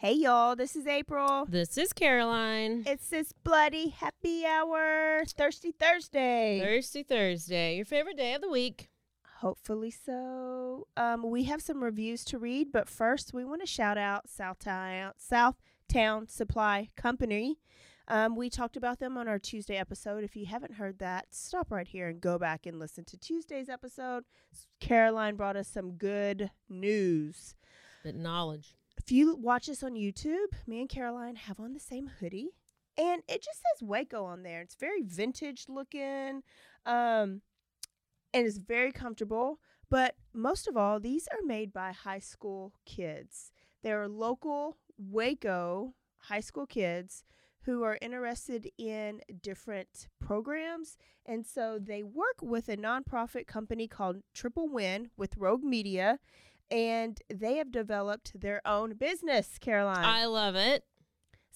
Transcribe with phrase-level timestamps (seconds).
[0.00, 1.44] Hey y'all, this is April.
[1.48, 2.84] This is Caroline.
[2.86, 6.60] It's this bloody happy hour, Thirsty Thursday.
[6.62, 8.90] Thirsty Thursday, your favorite day of the week.
[9.38, 10.86] Hopefully so.
[10.96, 15.14] Um, we have some reviews to read, but first we want to shout out Southtown
[15.20, 17.58] Southtown Supply Company.
[18.06, 20.22] Um, we talked about them on our Tuesday episode.
[20.22, 23.68] If you haven't heard that, stop right here and go back and listen to Tuesday's
[23.68, 24.22] episode.
[24.78, 27.56] Caroline brought us some good news.
[28.04, 28.76] But knowledge.
[28.98, 32.50] If you watch us on YouTube, me and Caroline have on the same hoodie,
[32.98, 34.60] and it just says Waco on there.
[34.60, 36.42] It's very vintage looking,
[36.84, 37.40] um,
[38.34, 39.60] and it's very comfortable.
[39.88, 43.52] But most of all, these are made by high school kids.
[43.82, 47.24] They're local Waco high school kids
[47.62, 50.96] who are interested in different programs.
[51.24, 56.18] And so they work with a nonprofit company called Triple Win with Rogue Media,
[56.70, 60.04] and they have developed their own business, Caroline.
[60.04, 60.84] I love it.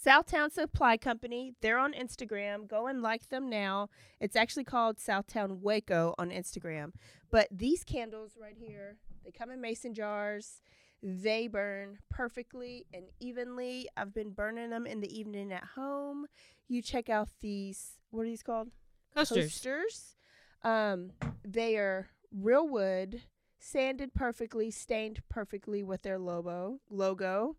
[0.05, 1.53] Southtown Supply Company.
[1.61, 2.67] They're on Instagram.
[2.67, 3.89] Go and like them now.
[4.21, 6.93] It's actually called Southtown Waco on Instagram.
[7.31, 10.61] But these candles right here, they come in mason jars.
[11.05, 13.89] They burn perfectly and evenly.
[13.97, 16.27] I've been burning them in the evening at home.
[16.69, 18.71] You check out these, what are these called?
[19.15, 19.45] Coasters.
[19.45, 20.17] Coasters.
[20.65, 21.11] Um,
[21.45, 23.23] they are real wood,
[23.63, 26.81] sanded perfectly, stained perfectly with their logo.
[26.91, 27.57] Logo.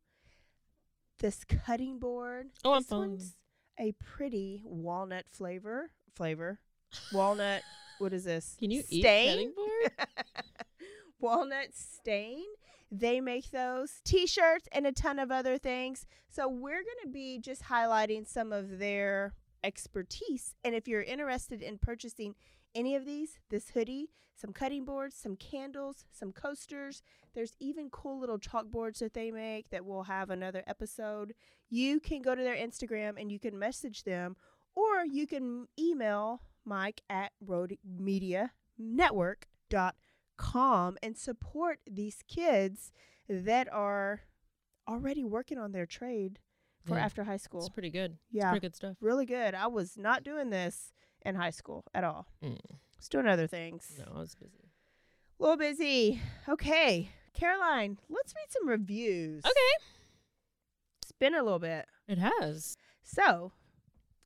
[1.19, 2.47] This cutting board.
[2.65, 3.35] Oh, I'm this following one's
[3.79, 5.91] a pretty walnut flavor.
[6.13, 6.59] Flavor.
[7.13, 7.61] Walnut.
[7.99, 8.57] what is this?
[8.59, 9.29] Can you eat Stain?
[9.29, 10.07] cutting board?
[11.19, 12.43] walnut stain.
[12.91, 16.05] They make those t-shirts and a ton of other things.
[16.29, 19.33] So we're going to be just highlighting some of their
[19.63, 20.53] expertise.
[20.63, 22.35] And if you're interested in purchasing
[22.75, 27.01] any of these, this hoodie, some cutting boards, some candles, some coasters,
[27.33, 31.33] there's even cool little chalkboards that they make that we'll have another episode.
[31.69, 34.35] You can go to their Instagram and you can message them
[34.75, 37.31] or you can email Mike at
[39.71, 42.91] roguemedianetwork.com and support these kids
[43.29, 44.21] that are
[44.87, 46.39] already working on their trade
[46.85, 47.05] for Yeah.
[47.05, 47.61] after high school.
[47.61, 48.13] It's pretty good.
[48.13, 48.97] It's Yeah, pretty good stuff.
[48.99, 49.53] really good.
[49.55, 50.91] I was not doing this
[51.25, 52.27] in high school at all.
[52.43, 52.57] Mm.
[52.57, 53.91] I was doing other things.
[53.97, 54.69] No, I was busy.
[55.39, 56.21] A little busy.
[56.47, 59.43] Okay, Caroline, let's read some reviews.
[59.45, 59.83] Okay.
[61.01, 61.85] It's been a little bit.
[62.07, 62.77] It has.
[63.03, 63.51] So,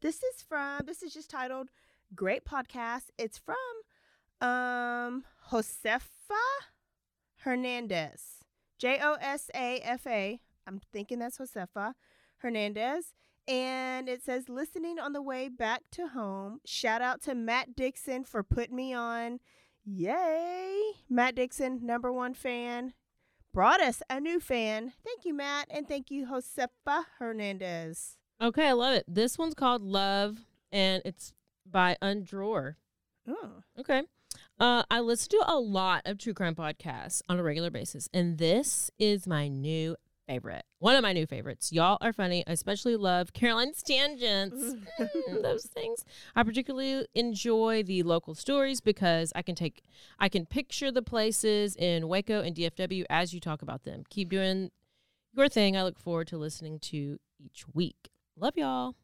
[0.01, 1.69] this is from this is just titled
[2.13, 3.09] Great Podcast.
[3.17, 3.55] It's from
[4.41, 6.01] um Josefa
[7.37, 8.43] Hernandez.
[8.77, 10.39] J O S A F A.
[10.67, 11.93] I'm thinking that's Josefa
[12.37, 13.13] Hernandez.
[13.47, 16.59] And it says listening on the way back to home.
[16.65, 19.39] Shout out to Matt Dixon for putting me on.
[19.85, 20.91] Yay!
[21.09, 22.93] Matt Dixon, number one fan,
[23.53, 24.91] brought us a new fan.
[25.03, 28.17] Thank you, Matt, and thank you, Josefa Hernandez.
[28.41, 29.05] Okay, I love it.
[29.07, 30.39] This one's called Love,
[30.71, 31.33] and it's
[31.65, 32.75] by Undrawer.
[33.27, 33.63] Oh.
[33.79, 34.03] Okay.
[34.59, 38.37] Uh, I listen to a lot of true crime podcasts on a regular basis, and
[38.37, 39.95] this is my new
[40.27, 40.63] favorite.
[40.79, 41.71] One of my new favorites.
[41.71, 42.43] Y'all are funny.
[42.45, 44.75] I especially love Caroline's tangents.
[44.99, 46.03] Mm, those things.
[46.35, 49.83] I particularly enjoy the local stories because I can take,
[50.19, 54.03] I can picture the places in Waco and DFW as you talk about them.
[54.09, 54.71] Keep doing
[55.33, 55.77] your thing.
[55.77, 58.09] I look forward to listening to each week.
[58.37, 58.95] Love y'all.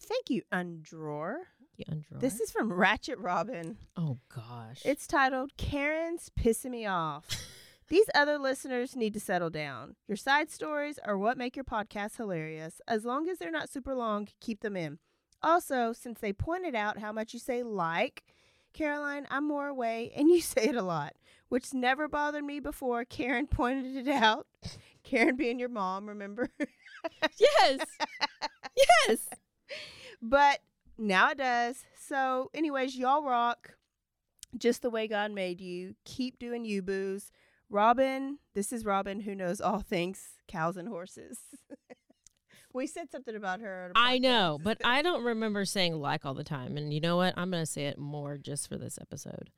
[0.00, 1.36] Thank you, Undrawer.
[1.76, 2.20] Yeah, Undrawer.
[2.20, 3.76] This is from Ratchet Robin.
[3.96, 4.82] oh gosh.
[4.84, 7.26] It's titled Karen's Pissing Me Off.
[7.92, 9.96] These other listeners need to settle down.
[10.08, 12.80] Your side stories are what make your podcast hilarious.
[12.88, 14.98] As long as they're not super long, keep them in.
[15.42, 18.24] Also, since they pointed out how much you say like,
[18.72, 21.16] Caroline, I'm more away, and you say it a lot,
[21.50, 23.04] which never bothered me before.
[23.04, 24.46] Karen pointed it out.
[25.04, 26.48] Karen being your mom, remember?
[27.38, 27.80] Yes.
[29.06, 29.28] yes.
[30.22, 30.60] but
[30.96, 31.84] now it does.
[32.00, 33.74] So, anyways, y'all rock
[34.56, 35.94] just the way God made you.
[36.06, 37.30] Keep doing you, boos.
[37.72, 41.38] Robin, this is Robin who knows all things cows and horses.
[42.74, 43.90] we said something about her.
[43.94, 46.76] I know, but I don't remember saying like all the time.
[46.76, 47.32] And you know what?
[47.36, 49.48] I'm going to say it more just for this episode.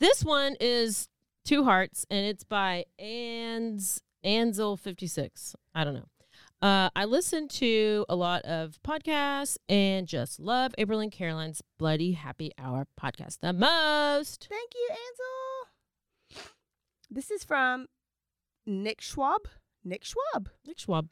[0.00, 1.08] This one is
[1.44, 5.54] Two Hearts, and it's by Ans Ansel56.
[5.72, 6.08] I don't know.
[6.60, 12.12] Uh, I listen to a lot of podcasts and just love April and Caroline's Bloody
[12.12, 14.48] Happy Hour podcast the most.
[14.50, 15.51] Thank you, Ansel.
[17.14, 17.88] This is from
[18.64, 19.42] Nick Schwab.
[19.84, 20.48] Nick Schwab.
[20.66, 21.08] Nick Schwab.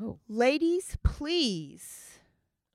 [0.00, 0.20] Oh.
[0.28, 2.20] Ladies, please.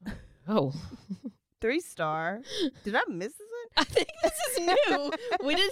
[0.48, 0.74] Oh.
[1.62, 2.42] Three star.
[2.84, 3.68] Did I miss this one?
[3.78, 4.60] I think this is
[4.90, 5.12] new.
[5.46, 5.72] we did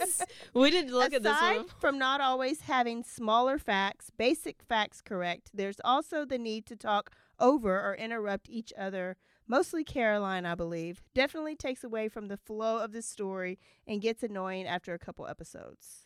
[0.54, 1.68] we didn't look at this Aside one.
[1.82, 7.10] from not always having smaller facts, basic facts correct, there's also the need to talk
[7.40, 9.18] over or interrupt each other.
[9.48, 11.02] Mostly Caroline, I believe.
[11.16, 15.26] Definitely takes away from the flow of the story and gets annoying after a couple
[15.28, 16.06] episodes.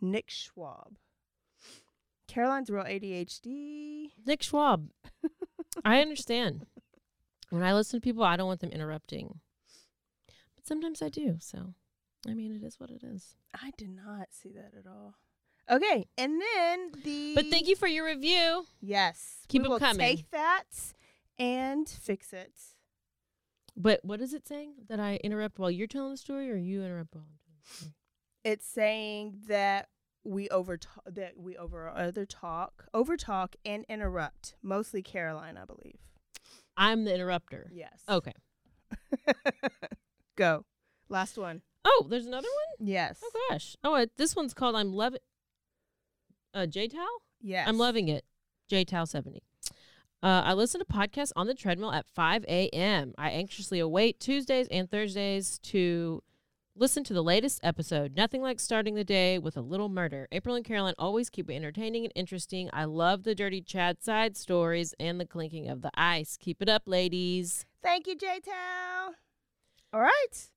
[0.00, 0.96] Nick Schwab.
[2.28, 4.10] Caroline's real ADHD.
[4.26, 4.90] Nick Schwab.
[5.84, 6.66] I understand.
[7.50, 9.40] When I listen to people, I don't want them interrupting.
[10.56, 11.36] But sometimes I do.
[11.40, 11.74] So,
[12.28, 13.36] I mean, it is what it is.
[13.54, 15.14] I did not see that at all.
[15.70, 17.32] Okay, and then the.
[17.34, 18.66] But thank you for your review.
[18.80, 19.98] Yes, Keep we 'em will coming.
[19.98, 20.64] Take that
[21.38, 22.52] and fix it.
[23.76, 24.74] But what is it saying?
[24.88, 27.74] That I interrupt while you're telling the story or you interrupt while I'm telling the
[27.74, 27.92] story?
[28.46, 29.88] It's saying that
[30.22, 34.54] we over that we over other talk, over talk and interrupt.
[34.62, 35.98] Mostly Caroline, I believe.
[36.76, 37.72] I'm the interrupter.
[37.74, 38.04] Yes.
[38.08, 38.34] Okay.
[40.36, 40.64] Go.
[41.08, 41.62] Last one.
[41.84, 42.86] Oh, there's another one?
[42.86, 43.20] Yes.
[43.20, 43.76] Oh, gosh.
[43.82, 45.18] Oh, it, this one's called I'm Loving.
[46.54, 47.22] Uh, J Towel?
[47.40, 47.68] Yes.
[47.68, 48.24] I'm loving it.
[48.68, 49.42] J Towel 70.
[50.22, 53.12] Uh, I listen to podcasts on the treadmill at 5 a.m.
[53.18, 56.22] I anxiously await Tuesdays and Thursdays to
[56.78, 58.14] listen to the latest episode.
[58.14, 60.28] Nothing like starting the day with a little murder.
[60.30, 62.68] April and Caroline always keep it entertaining and interesting.
[62.72, 66.36] I love the dirty Chad side stories and the clinking of the ice.
[66.38, 67.64] Keep it up, ladies.
[67.82, 69.14] Thank you, J Tal.
[69.92, 70.48] All right.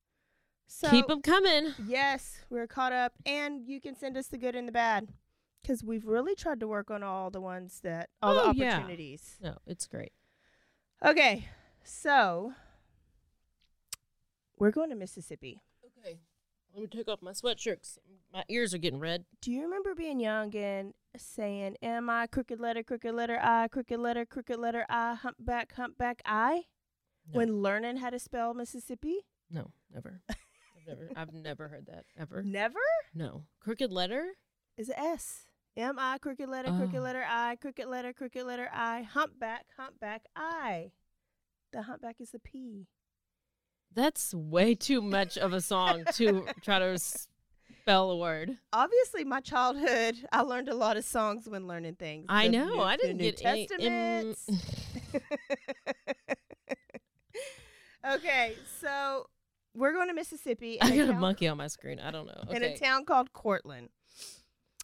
[0.67, 1.73] So keep them coming.
[1.87, 5.07] Yes, we're caught up, and you can send us the good and the bad,
[5.63, 8.75] because we've really tried to work on all the ones that all Oh, the yeah.
[8.77, 9.37] opportunities.
[9.41, 10.11] No, it's great.
[11.03, 11.47] Okay,
[11.83, 12.53] so
[14.59, 15.61] we're going to Mississippi.
[16.73, 17.97] Let me take off my sweatshirt.
[18.33, 19.25] My ears are getting red.
[19.41, 23.99] Do you remember being young and saying Am I crooked letter, crooked letter I, crooked
[23.99, 26.65] letter, crooked letter I, humpback, humpback I"
[27.27, 27.37] No.
[27.37, 29.25] when learning how to spell Mississippi?
[29.49, 30.21] No, never.
[30.29, 30.37] I've
[30.87, 32.43] never I've never heard that ever.
[32.43, 32.79] Never.
[33.13, 33.45] No.
[33.59, 34.33] Crooked letter?
[34.77, 35.45] Is S.
[35.75, 37.01] M I crooked letter, crooked Oh.
[37.01, 40.91] letter I, crooked letter, crooked letter I, humpback, humpback I.
[41.71, 42.87] The humpback is the P.
[43.95, 48.57] That's way too much of a song to try to spell a word.
[48.71, 52.27] Obviously, my childhood, I learned a lot of songs when learning things.
[52.29, 52.65] I The know.
[52.75, 53.67] New- I didn't New get any.
[53.81, 54.49] em- Testaments.
[58.15, 59.27] okay, so
[59.73, 60.79] we're going to Mississippi.
[60.81, 61.99] I got a town- monkey on my screen.
[61.99, 62.43] I don't know.
[62.51, 63.89] in a town called Courtland.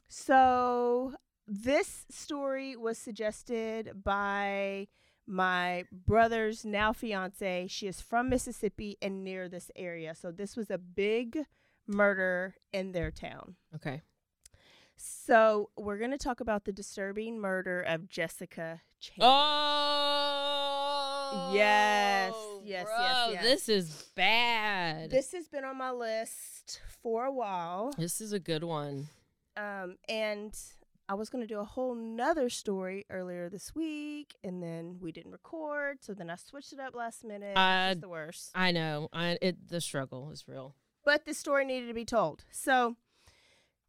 [0.09, 1.13] So
[1.47, 4.88] this story was suggested by
[5.27, 7.67] my brother's now fiance.
[7.67, 10.15] She is from Mississippi and near this area.
[10.15, 11.46] So this was a big
[11.88, 13.55] murder in their town.
[13.74, 14.01] Okay.
[14.98, 19.27] So we're going to talk about the disturbing murder of Jessica Chambers.
[19.27, 20.46] Oh.
[21.53, 23.44] Yes, yes, yes, yes.
[23.44, 25.10] This is bad.
[25.10, 27.94] This has been on my list for a while.
[27.98, 29.10] This is a good one.
[29.58, 30.58] Um, and
[31.07, 35.12] I was going to do a whole nother story earlier this week, and then we
[35.12, 35.97] didn't record.
[36.01, 37.55] So then I switched it up last minute.
[37.55, 38.51] Uh, it's the worst.
[38.55, 39.09] I know.
[39.13, 40.75] I it the struggle is real.
[41.03, 42.45] But the story needed to be told.
[42.50, 42.95] So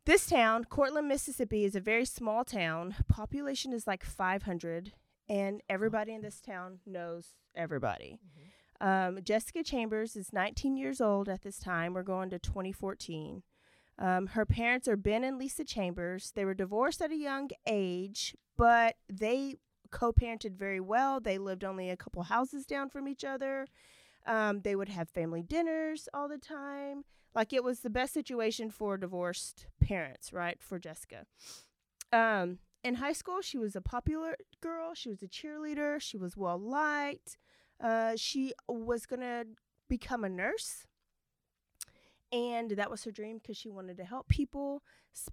[0.05, 2.95] this town, Courtland, Mississippi, is a very small town.
[3.09, 4.93] Population is like 500,
[5.29, 8.19] and everybody in this town knows everybody.
[8.79, 11.95] Um, Jessica Chambers is 19 years old at this time.
[11.95, 13.43] We're going to 2014.
[13.99, 16.33] Um, her parents are Ben and Lisa Chambers.
[16.35, 19.57] They were divorced at a young age, but they
[19.91, 21.21] co parented very well.
[21.21, 23.67] They lived only a couple houses down from each other.
[24.27, 27.05] Um, they would have family dinners all the time.
[27.35, 30.59] Like it was the best situation for divorced parents, right?
[30.61, 31.27] For Jessica.
[32.13, 34.95] Um, in high school, she was a popular girl.
[34.95, 36.01] She was a cheerleader.
[36.01, 37.37] She was well liked.
[37.83, 39.47] Uh, she was going to
[39.89, 40.87] become a nurse.
[42.33, 44.83] And that was her dream because she wanted to help people.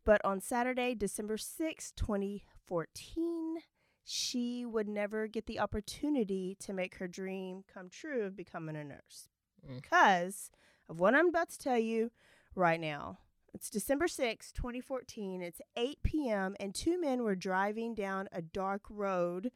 [0.05, 3.57] But on Saturday, December sixth, 2014,
[4.03, 8.83] she would never get the opportunity to make her dream come true of becoming a
[8.83, 9.29] nurse
[9.65, 9.81] Mm.
[9.81, 10.51] because
[10.89, 12.11] of what I'm about to tell you
[12.53, 13.19] right now.
[13.53, 15.41] It's December sixth, 2014.
[15.41, 19.51] It's 8 p.m., and two men were driving down a dark road.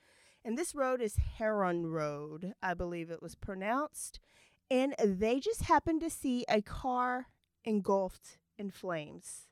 [0.46, 4.20] And this road is Herron Road, I believe it was pronounced.
[4.70, 7.28] And they just happened to see a car
[7.64, 9.48] engulfed in flames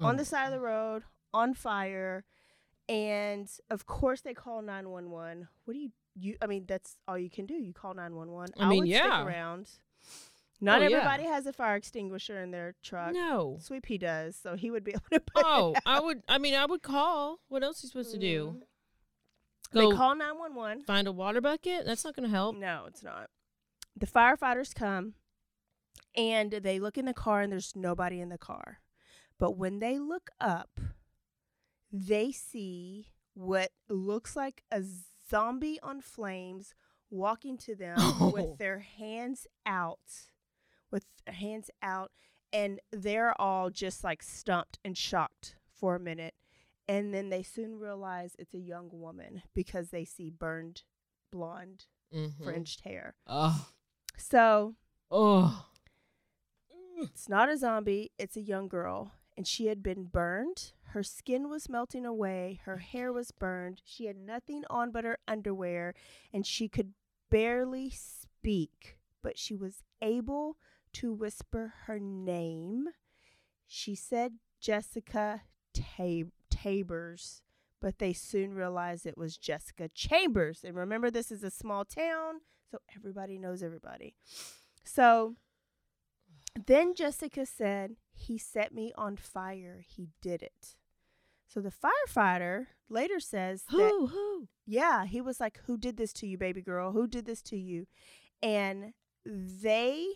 [0.00, 2.24] on Oh the side of the road, on fire.
[2.88, 5.48] And of course, they call 911.
[5.64, 7.54] What do you, you, I mean, that's all you can do.
[7.54, 8.54] You call 911.
[8.58, 9.18] I mean, would yeah.
[9.20, 9.68] stick around.
[10.60, 10.96] Not Oh, yeah.
[10.96, 13.12] everybody has a fire extinguisher in their truck.
[13.12, 13.58] No.
[13.60, 16.22] Sweet Pea does, so he would be able to put Oh, I would.
[16.28, 17.38] I mean, I would call.
[17.48, 18.56] What else are you supposed to do?
[18.58, 18.62] Mhm.
[19.72, 20.82] Go They call 911.
[20.84, 21.86] find a water bucket?
[21.86, 22.56] That's not going to help.
[22.56, 23.30] No, it's not.
[23.96, 25.14] The firefighters come
[26.16, 28.80] and they look in the car and there's nobody in the car.
[29.38, 30.80] But when they look up,
[31.90, 34.82] they see what looks like a
[35.30, 36.74] zombie on flames
[37.10, 38.30] walking to them Oh.
[38.32, 40.00] with their hands out.
[40.90, 42.12] With hands out.
[42.52, 46.34] And they're all just like stumped and shocked for a minute.
[46.88, 50.82] And then they soon realize it's a young woman because they see burned
[51.30, 52.44] blonde Mhm.
[52.44, 53.14] fringed hair.
[53.26, 53.68] Oh.
[54.22, 54.76] So
[55.10, 55.66] Oh.
[56.96, 59.12] it's not a zombie, it's a young girl.
[59.36, 60.72] And she had been burned.
[60.90, 62.60] Her skin was melting away.
[62.64, 63.80] Her hair was burned.
[63.84, 65.94] She had nothing on but her underwear.
[66.32, 66.92] And she could
[67.30, 70.58] barely speak, but she was able
[70.94, 72.88] to whisper her name.
[73.66, 77.40] She said Jessica Tab- Tabers,
[77.80, 80.62] but they soon realized it was Jessica Chambers.
[80.62, 84.14] And remember, this is a small town, so everybody knows everybody.
[84.82, 85.36] So
[86.66, 89.84] then Jessica said, He set me on fire.
[89.86, 90.76] He did it.
[91.46, 94.06] So the firefighter later says that Who?
[94.06, 94.48] Who?
[94.66, 96.92] yeah, he was like, Who did this to you, baby girl?
[96.92, 97.86] Who did this to you?
[98.42, 98.94] And
[99.26, 100.06] they,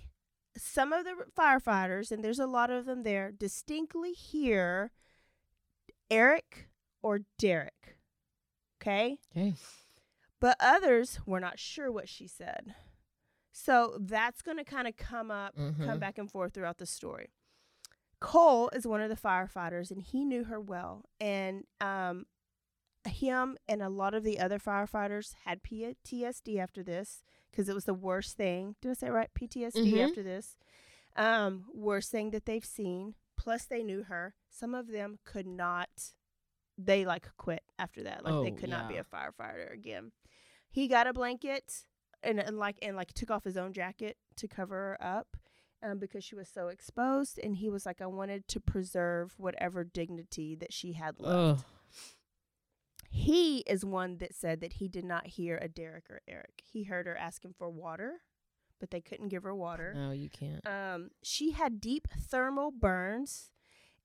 [0.57, 4.93] some of the firefighters, and there's a lot of them there, distinctly hear
[6.11, 6.71] Eric
[7.03, 7.99] or Derek.
[8.81, 9.19] Okay?
[9.37, 9.55] Okay.
[10.41, 12.75] But others were not sure what she said.
[13.53, 15.99] So that's going to kind of come up, come Mhm.
[16.01, 17.31] back and forth throughout the story.
[18.21, 21.05] Cole is one of the firefighters, and he knew her well.
[21.21, 22.27] And um,
[23.09, 27.85] him and a lot of the other firefighters had PTSD after this because it was
[27.85, 28.77] the worst thing.
[28.83, 29.33] Did I say it right?
[29.35, 30.05] PTSD Mhm.
[30.09, 30.57] after this.
[31.15, 33.15] Um, worst thing that they've seen.
[33.37, 34.35] Plus, they knew her.
[34.51, 36.13] Some of them could not.
[36.79, 38.25] They like quit after that.
[38.25, 40.13] Like they Oh, could not be a firefighter again.
[40.71, 41.85] He got a blanket
[42.23, 45.37] and, and like and like took off his own jacket to cover her up
[45.83, 47.39] um, because she was so exposed.
[47.43, 51.61] And he was like, I wanted to preserve whatever dignity that she had left.
[51.61, 51.65] Ugh.
[53.11, 56.63] He is one that said that he did not hear a Derek or Eric.
[56.63, 58.21] He heard her asking for water,
[58.81, 59.95] but they couldn't give her water.
[59.95, 60.67] No, you can't.
[60.67, 63.51] Um, she had deep thermal burns,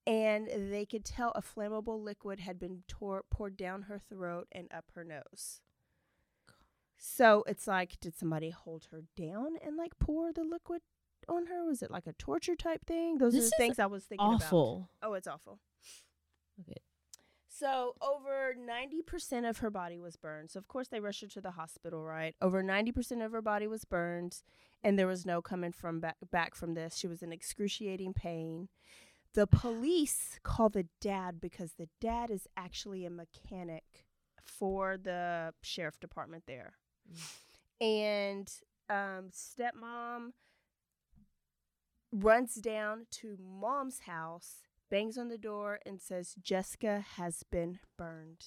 [0.08, 4.67] and they could tell a flammable liquid had been tor- poured down her throat and
[4.74, 5.62] up her nose.
[6.98, 10.81] So it's like, did somebody hold her down and like pour the liquid
[11.27, 11.65] on her?
[11.65, 13.17] Was it like a torture type thing?
[13.17, 14.43] Those This are the things I was thinking about.
[14.43, 14.89] Awful.
[15.01, 15.60] Oh, it's awful.
[16.60, 16.81] Okay.
[17.48, 20.51] So over 90% of her body was burned.
[20.51, 22.36] So of course they rushed her to the hospital, right?
[22.41, 24.41] Over 90% of her body was burned
[24.84, 26.98] and there was no coming from back, back from this.
[26.98, 28.70] She was in excruciating pain.
[29.33, 34.05] The police call the dad because the dad is actually a mechanic
[34.43, 36.73] for the sheriff department there.
[37.79, 38.51] And
[38.89, 40.31] um, stepmom
[42.11, 48.45] runs down to mom's house, bangs on the door, and says Jessica has been burned.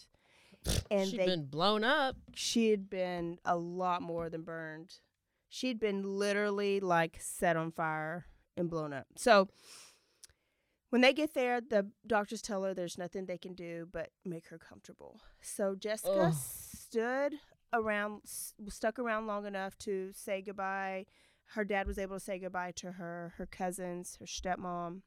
[0.90, 2.16] And She'd they been blown up.
[2.34, 4.94] she had been a lot more than burned.
[5.50, 8.26] She'd been literally like set on fire
[8.56, 9.06] and blown up.
[9.16, 9.48] So
[10.94, 14.46] when they get there, the doctors tell her there's nothing they can do but make
[14.46, 15.20] her comfortable.
[15.42, 16.32] So Jessica Ugh.
[16.32, 17.34] stood
[17.72, 21.06] around, s- stuck around long enough to say goodbye.
[21.46, 25.00] Her dad was able to say goodbye to her, her cousins, her stepmom.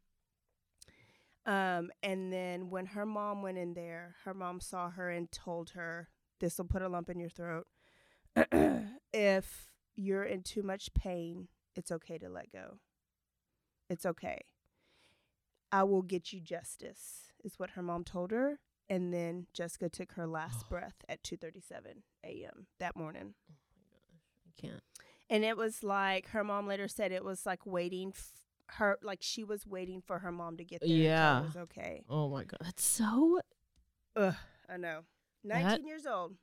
[1.45, 5.69] Um, and then when her mom went in there, her mom saw her and told
[5.69, 6.09] her,
[6.41, 7.65] This will put a lump in your throat.
[9.13, 12.79] if you're in too much pain, it's okay to let go.
[13.89, 14.41] It's okay.
[15.79, 18.59] I will get you justice, is what her mom told her.
[18.89, 22.67] And then Jessica took her last breath at 2:37 a.m.
[22.79, 23.33] that morning.
[23.49, 23.53] Oh
[24.47, 24.83] I can't.
[25.29, 28.31] And it was like her mom later said it was like waiting f-
[28.77, 30.89] her like she was waiting for her mom to get there.
[30.89, 31.37] Yeah.
[31.43, 32.03] and tell her it was okay.
[32.09, 33.41] Oh my god, that's so.
[34.15, 34.35] Ugh,
[34.69, 35.01] I know.
[35.43, 36.35] That- 19 years old.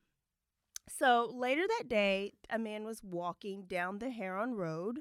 [0.99, 5.01] So later that day, a man was walking down the Herron Road.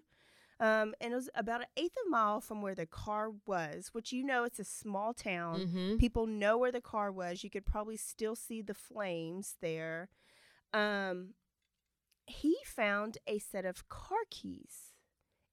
[0.63, 3.89] Um, and it was about an eighth of a mile from where the car was,
[3.91, 5.59] which you know it's a small town.
[5.59, 5.97] Mm-hmm.
[5.97, 7.43] People know where the car was.
[7.43, 10.07] You could probably still see the flames there.
[10.73, 11.33] Um,
[12.25, 14.93] he found a set of car keys.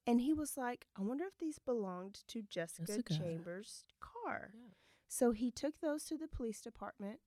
[0.06, 3.14] And he was like, I wonder if these belonged to Jessica Jessica.
[3.14, 4.52] Chambers' car.
[4.54, 4.74] Yeah.
[5.08, 7.18] So he took those to the police department.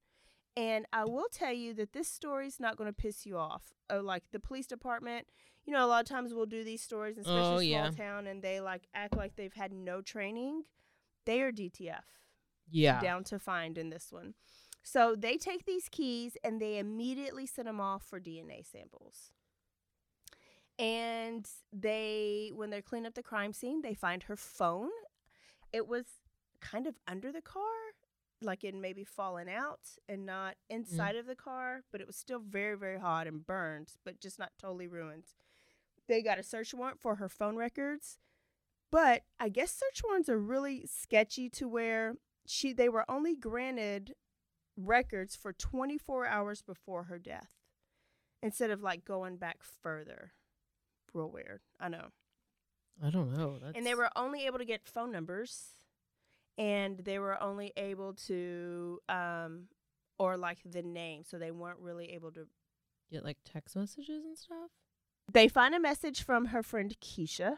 [0.55, 3.73] And I will tell you that this story's not going to piss you off.
[3.89, 5.27] Oh, like the police department,
[5.65, 7.91] you know, a lot of times we'll do these stories, especially Oh, small yeah.
[7.91, 10.63] town, and they like act like they've had no training.
[11.25, 12.03] They are DTF
[12.69, 12.99] Yeah.
[12.99, 14.33] down to find in this one.
[14.83, 19.31] So they take these keys and they immediately send them off for DNA samples.
[20.77, 24.89] And they, when they clean up the crime scene, they find her phone.
[25.71, 26.05] It was
[26.59, 27.63] kind of under the car,
[28.41, 30.75] like it maybe fallen out and not mm.
[30.75, 34.39] inside of the car, but it was still very, very hot and burned, but just
[34.39, 35.27] not totally ruined.
[36.07, 38.17] They got a search warrant for her phone records,
[38.91, 44.13] but I guess search warrants are really sketchy to where she they were only granted
[44.75, 47.51] records for 24 hours before her death
[48.41, 50.33] instead of like going back further.
[51.13, 51.61] Real weird.
[51.79, 52.07] I know.
[53.01, 53.59] I don't know.
[53.61, 53.77] That's...
[53.77, 55.75] And they were only able to get phone numbers
[56.57, 59.63] and they were only able to um
[60.19, 62.45] or like the name so they weren't really able to
[63.11, 64.69] get like text messages and stuff.
[65.31, 67.57] They find a message from her friend Keisha,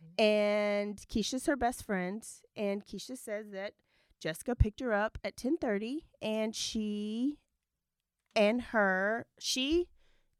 [0.00, 0.22] Mm-hmm.
[0.22, 2.24] and Keisha's her best friend,
[2.56, 3.72] and Keisha says that
[4.20, 7.38] Jessica picked her up at ten thirty, and she
[8.36, 9.88] and her she,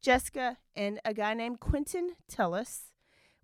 [0.01, 2.93] Jessica, and a guy named Quinton Tellis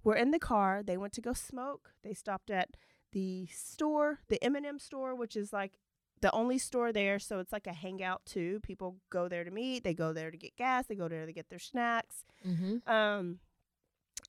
[0.04, 0.84] were in the car.
[0.84, 1.90] They went to go smoke.
[2.04, 2.70] They stopped at
[3.12, 5.80] the store, the M&M store, which is like
[6.20, 8.60] the only store there, so it's like a hangout too.
[8.62, 9.84] People go there to meet.
[9.84, 10.86] They go there to get gas.
[10.86, 12.24] They go there to get their snacks.
[12.46, 12.90] Mm-hmm.
[12.90, 13.40] Um,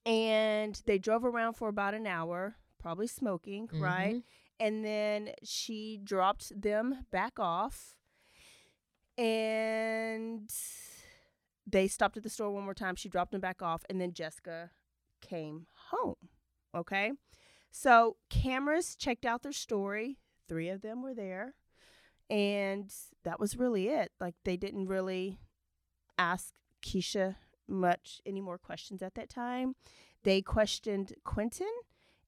[0.05, 4.21] and they drove around for about an hour, probably smoking, right?
[4.59, 7.95] And then she dropped them back off,
[9.17, 10.49] and
[11.65, 12.95] they stopped at the store one more time.
[12.95, 14.71] She dropped them back off, and then Jessica
[15.21, 16.15] came home.
[16.75, 17.13] Okay,
[17.71, 20.19] so cameras checked out their story.
[20.47, 21.55] Three of them were there,
[22.29, 24.11] and that was really it.
[24.19, 25.39] Like they didn't really
[26.17, 27.35] ask Keisha
[27.67, 29.75] much any more questions at that time.
[30.23, 31.71] They questioned Quinton,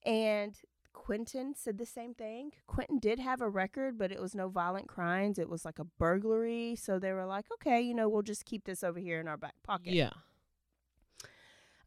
[0.05, 0.55] and
[0.93, 2.51] Quinton said the same thing.
[2.65, 5.39] Quinton did have a record, but it was no violent crimes.
[5.39, 6.75] It was like a burglary.
[6.75, 9.37] So they were like, okay, you know, we'll just keep this over here in our
[9.37, 9.93] back pocket.
[9.93, 10.11] Yeah.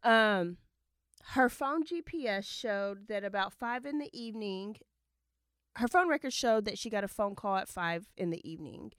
[0.03, 0.57] Um,
[1.27, 4.77] her phone GPS showed that about five in the evening,
[5.75, 8.91] her phone record showed that she got a phone call at five in the evening.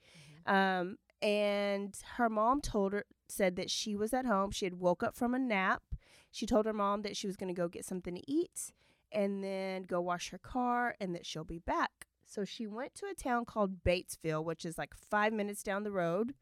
[0.45, 4.51] Um, and her mom told her, said that she was at home.
[4.51, 5.83] She had woke up from a nap.
[6.31, 8.73] She told her mom that she was going to go get something to eat
[9.11, 12.07] and then go wash her car and that she'll be back.
[12.25, 15.91] So she went to a town called Batesville, which is like five minutes down the
[15.91, 16.33] road.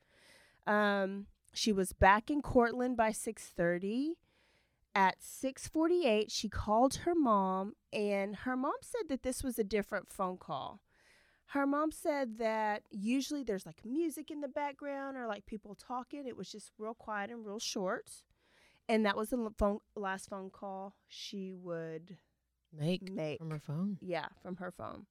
[0.65, 4.15] Um, she was back in Courtland by 6:30.
[4.93, 10.11] At 6:48, she called her mom, and her mom said that this was a different
[10.11, 10.81] phone call.
[11.47, 16.25] Her mom said that usually there's like music in the background or like people talking.
[16.25, 18.09] It was just real quiet and real short.
[18.87, 22.17] And that was the phone, last phone call she would
[22.73, 23.37] Make, make.
[23.39, 23.97] from her phone.
[24.01, 25.05] Yeah, from her phone.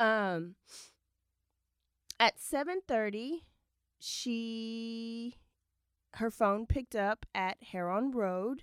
[0.00, 0.54] Um
[2.20, 3.44] at 7:30
[3.98, 5.36] she
[6.14, 8.62] her phone picked up at Herron Road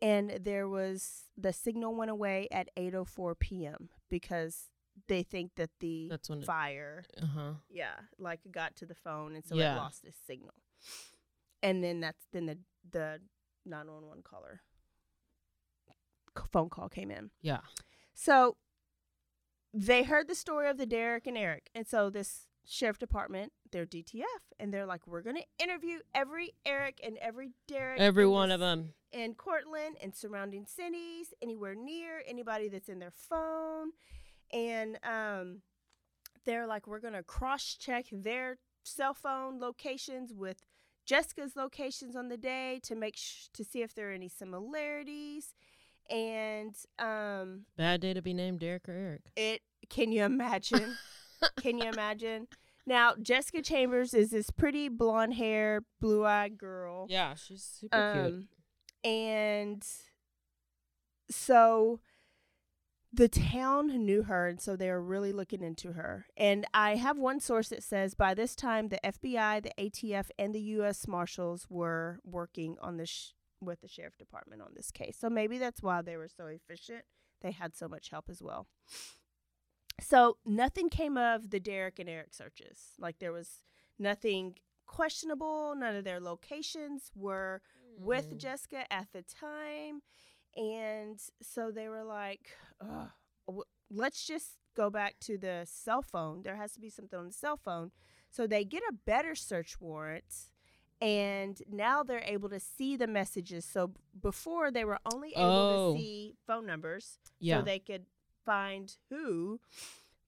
[0.00, 3.88] and there was the signal went away at 8:04 p.m.
[4.08, 4.70] because
[5.08, 7.52] they think that the That's when it- fire Uh huh.
[7.68, 9.74] yeah, like got to the phone and so Yeah.
[9.74, 10.54] it lost its signal.
[11.62, 12.58] And then that's then the
[12.90, 13.20] the
[13.66, 14.62] 911 caller
[16.52, 17.30] phone call came in.
[17.42, 17.60] Yeah.
[18.14, 18.56] So
[19.74, 21.68] they heard the story of the Derek and Eric.
[21.74, 24.22] And so this sheriff department, they're DTF
[24.60, 28.60] and they're like we're going to interview every Eric and every Derek Every one of
[28.60, 28.92] them.
[29.12, 33.90] in Courtland and surrounding cities, anywhere near anybody that's in their phone.
[34.52, 35.62] And um,
[36.44, 40.62] they're like, we're going to cross check their cell phone locations with
[41.06, 45.54] Jessica's locations on the day to make sh- to see if there are any similarities.
[46.10, 49.22] And um, Bad day to be named Derek or Eric.
[49.36, 50.96] it can you imagine?
[51.60, 52.48] Can you imagine?
[52.86, 57.06] Now, Jessica Chambers is this pretty blonde hair, blue eyed girl.
[57.08, 58.34] Yeah, she's super cute.
[58.34, 58.48] Um,
[59.04, 59.86] and
[61.30, 62.00] so
[63.12, 66.26] the town knew her, and so they were really looking into her.
[66.36, 70.54] And I have one source that says by this time the FBI, the ATF, and
[70.54, 71.06] the U.S.
[71.06, 75.16] Marshals were working on this sh- with the sheriff department on this case.
[75.18, 77.04] So maybe that's why they were so efficient.
[77.42, 78.66] They had so much help as well.
[80.00, 82.92] So nothing came of the Derek and Eric searches.
[82.98, 83.62] Like there was
[83.98, 84.56] nothing
[84.86, 85.74] questionable.
[85.76, 87.60] None of their locations were
[87.98, 88.38] with Mm.
[88.38, 90.02] Jessica at the time.
[90.56, 92.56] And so they were like,
[93.46, 96.42] w- let's just go back to the cell phone.
[96.42, 97.90] There has to be something on the cell phone.
[98.30, 100.50] So they get a better search warrant.
[101.00, 103.64] And now they're able to see the messages.
[103.64, 105.92] So before they were only able Oh.
[105.94, 107.58] to see phone numbers Yeah.
[107.58, 108.06] so they could
[108.48, 109.60] find who,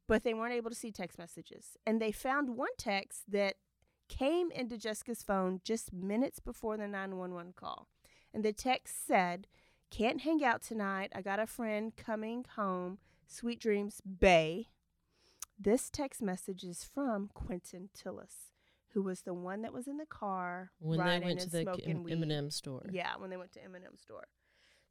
[0.07, 1.79] but they weren't able to see text messages.
[1.87, 3.55] And they found one text that
[4.09, 7.89] came into Jessica's phone just minutes before the 911 call.
[8.35, 9.47] And the text said,
[9.91, 11.13] Can't hang out tonight.
[11.15, 12.99] I got a friend coming home.
[13.27, 14.69] Sweet dreams, Bay.
[15.59, 18.51] This text message is from Quinton Tellis,
[18.93, 21.53] who was the one that was in the car when they riding went to and
[21.53, 22.13] the smoking M- weed.
[22.13, 22.87] M&M store.
[22.91, 24.27] Yeah, when they went to M&M store.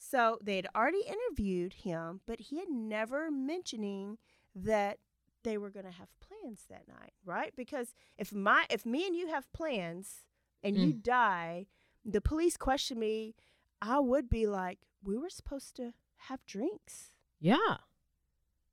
[0.01, 4.17] So they had already interviewed him, but he had never mentioning
[4.55, 4.97] that
[5.43, 7.53] they were going to have plans that night, right?
[7.55, 10.23] Because if my if me and you have plans
[10.63, 11.03] and you Mm.
[11.03, 11.67] die,
[12.05, 13.35] the police question me,
[13.81, 15.93] I would be like, "We were supposed to
[16.27, 17.77] have drinks." Yeah.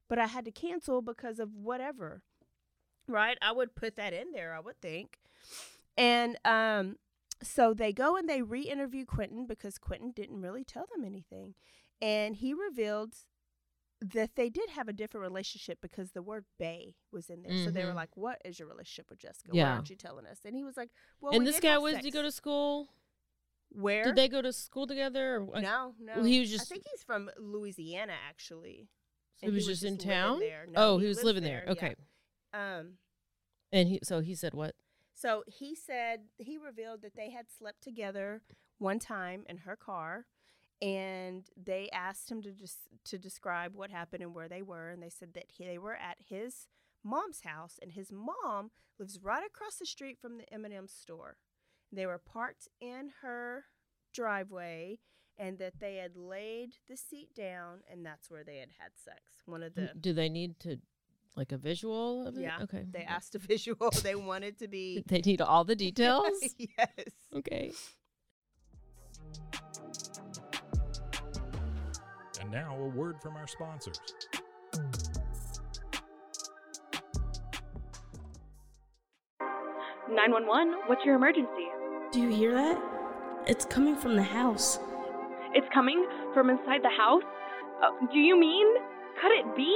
[0.08, 2.22] but I had to cancel because of whatever.
[3.08, 3.36] Right?
[3.42, 5.18] I would put that in there, I would think.
[5.96, 6.96] And um
[7.42, 11.54] so they go and they re-interview Quinton because Quinton didn't really tell them anything.
[12.00, 13.14] And he revealed
[14.00, 17.64] that they did have a different relationship because the word bay was in there.
[17.64, 17.96] So they were Mhm.
[17.96, 19.50] like, "What is your relationship with Jessica?
[19.54, 19.64] Yeah.
[19.70, 21.94] Why aren't you telling us?" And he was like, "Well, and we this guy was
[21.94, 22.92] sex." did he go to school?
[23.70, 24.04] where?
[24.04, 25.38] Did they go to school together?
[25.40, 25.60] Or.
[25.60, 26.14] No, no.
[26.16, 26.70] Well, he was just.
[26.70, 28.88] I think he's from Louisiana, actually.
[29.40, 30.38] he And was just in town.
[30.38, 30.66] there.
[30.66, 31.64] No, oh, he was living there.
[31.66, 31.72] yeah.
[31.72, 31.94] Okay.
[32.52, 32.98] Um.
[33.72, 34.76] And he so he said what?
[35.16, 38.42] So he said he revealed that they had slept together
[38.78, 40.26] one time in her car,
[40.82, 45.02] and they asked him to just to describe what happened and where they were, and
[45.02, 46.68] they said that he, they were at his
[47.02, 51.38] mom's house, and his mom lives right across the street from the M&M store.
[51.90, 53.64] They were parked in her
[54.12, 54.98] driveway,
[55.38, 59.20] and that they had laid the seat down, and that's where they had had sex.
[59.46, 60.78] One of the Do they need to
[61.36, 62.42] like a visual of it?
[62.42, 62.84] yeah, Okay.
[62.90, 63.90] they asked a visual.
[64.02, 66.28] they wanted to be They need all the details.
[66.58, 66.90] yes.
[67.34, 67.72] okay.
[72.40, 73.98] And now a word from our sponsors.
[80.10, 80.74] Nine one one.
[80.86, 81.66] What's your emergency?
[82.12, 82.80] Do you hear that?
[83.46, 84.78] It's coming from the house.
[85.54, 87.22] It's coming from inside the house.
[87.82, 88.66] Uh, do you mean?
[89.20, 89.74] Could it be?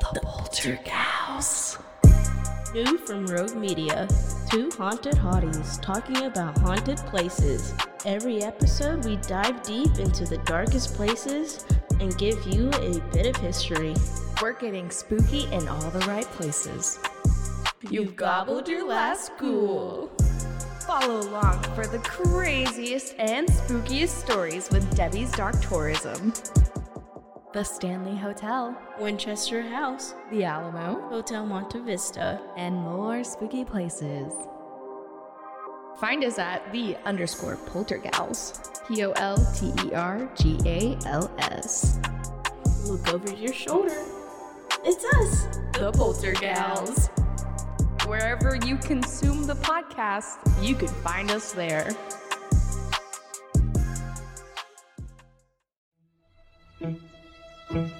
[0.00, 1.78] The Poltergeist.
[2.74, 4.08] New from Rogue Media.
[4.50, 7.72] Two haunted hotties talking about haunted places.
[8.04, 11.64] Every episode, we dive deep into the darkest places
[12.00, 13.94] and give you a bit of history.
[14.42, 16.98] We're getting spooky in all the right places.
[17.88, 20.08] You've gobbled your last ghoul.
[20.86, 26.32] Follow along for the craziest and spookiest stories with Debbie's Dark Tourism.
[27.54, 32.40] The Stanley Hotel, Winchester House, The Alamo, Hotel Monte Vista.
[32.56, 34.32] and more spooky places.
[36.00, 38.60] Find us at the underscore poltergals.
[38.88, 42.00] P O L T E R G A L S.
[42.88, 44.02] Look over your shoulder.
[44.82, 47.08] It's us, The Poltergals.
[48.08, 51.94] Wherever you consume the podcast, you can find us there.
[57.74, 57.90] Um,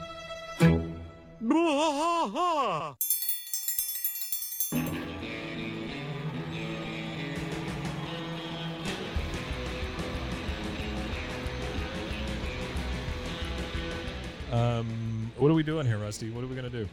[15.39, 16.31] what are we doing here, Rusty?
[16.31, 16.89] What are we gonna do?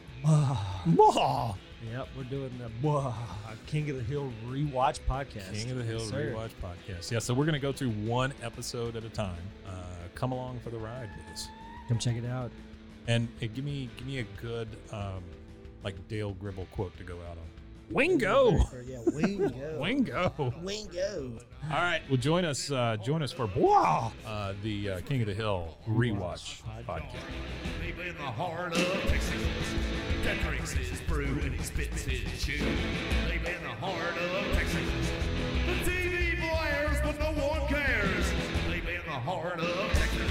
[1.92, 3.14] Yep, we're doing the Bwah,
[3.66, 5.54] King of the Hill rewatch podcast.
[5.54, 6.34] King of the Hill Yes, sir.
[6.34, 7.12] Rewatch Podcast.
[7.12, 9.36] Yeah, so we're gonna go through one episode at a time.
[9.64, 9.70] Uh,
[10.16, 11.46] come along for the ride with us,
[11.88, 12.50] Come check it out.
[13.08, 15.22] And uh, give me give me a good um,
[15.84, 17.44] like Dale Gribble quote to go out on.
[17.90, 18.52] Wingo,
[18.86, 19.76] Yeah, Wingo.
[19.78, 20.54] Wingo.
[20.62, 21.32] Wingo.
[21.70, 25.26] All right, well join us uh, join us for Bwah, uh, the uh, King of
[25.26, 27.12] the Hill Rewatch Podcast.
[27.84, 29.34] Deep in the heart of Texas,
[30.24, 32.56] that drinks his brew and he spits his chew.
[33.28, 34.80] Deep in the heart of Texas,
[35.66, 38.32] the TV blares but no one cares.
[38.70, 40.30] Deep in the heart of Texas,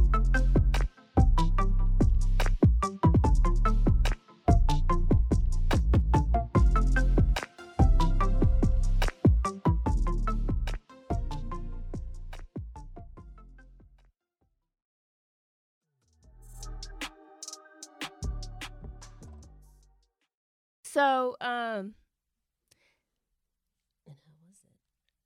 [21.01, 21.95] So, um,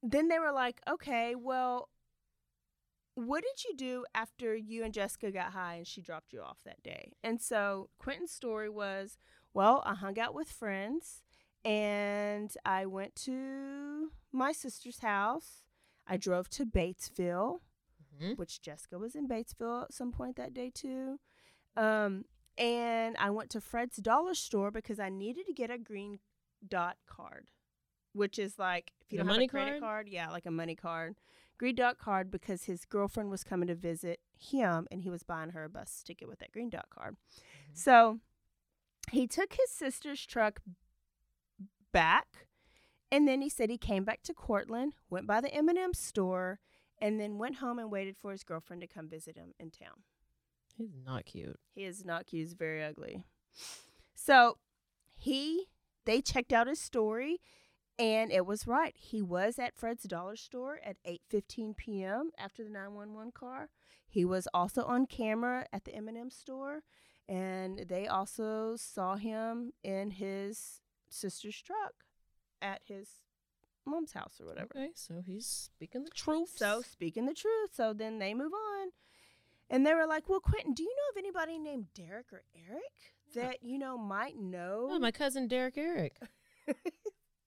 [0.01, 1.89] then they were like, okay, well,
[3.15, 6.59] what did you do after you and Jessica got high and she dropped you off
[6.63, 7.11] that day?
[7.23, 9.17] And so Quinton's story was,
[9.53, 11.23] well, I hung out with friends
[11.65, 15.63] and I went to my sister's house.
[16.07, 17.59] I drove to Batesville,
[18.38, 21.19] which Jessica was in Batesville at some point that day too.
[21.75, 22.23] Um,
[22.57, 26.19] and I went to Fred's Dollar Store because I needed to get a green
[26.67, 27.47] dot card,
[28.13, 29.81] which is like if you The don't have money a credit card?
[29.81, 31.15] card, yeah, like a money card.
[31.57, 35.51] Green dot card because his girlfriend was coming to visit him and he was buying
[35.51, 37.15] her a bus ticket with that green dot card.
[37.73, 38.19] So
[39.11, 40.61] he took his sister's truck
[41.93, 42.47] back
[43.11, 46.59] and then he said he came back to Courtland, went by the M&M store
[46.99, 50.03] and then went home and waited for his girlfriend to come visit him in town.
[50.77, 51.59] He's not cute.
[51.73, 52.41] He is not cute.
[52.41, 53.23] He's very ugly.
[54.13, 54.57] So
[55.15, 55.67] he,
[56.05, 57.39] they checked out his story,
[57.97, 58.93] and it was right.
[58.97, 62.31] He was at Fred's Dollar Store at 8:15 p.m.
[62.38, 63.69] after the 911 car.
[64.07, 66.83] He was also on camera at the M&M store,
[67.27, 71.93] and they also saw him in his sister's truck
[72.61, 73.21] at his
[73.85, 74.69] mom's house or whatever.
[74.75, 76.53] Okay, so he's speaking the truth.
[76.55, 77.71] So speaking the truth.
[77.73, 78.89] So then they move on.
[79.69, 83.13] And they were like, Well, Quinton, do you know of anybody named Derek or Eric
[83.36, 86.17] that, you know, might know Oh, my cousin Derek Eric.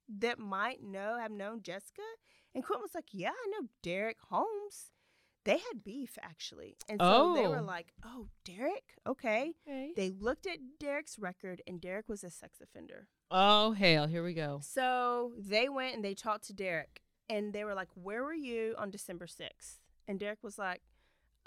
[0.08, 2.02] that might know have known Jessica?
[2.54, 4.90] And Quinton was like, Yeah, I know Derek Holmes.
[5.44, 6.76] They had beef actually.
[6.88, 7.62] And so they were Oh.
[7.64, 8.94] like, Oh, Derek?
[9.06, 9.52] Okay.
[9.66, 9.92] Okay.
[9.96, 13.08] They looked at Derek's record and Derek was a sex offender.
[13.30, 14.60] Oh hell, here we go.
[14.62, 18.74] So they went and they talked to Derek, and they were like, "Where were you
[18.78, 19.76] on December 6th?
[20.06, 20.80] And Derek was like,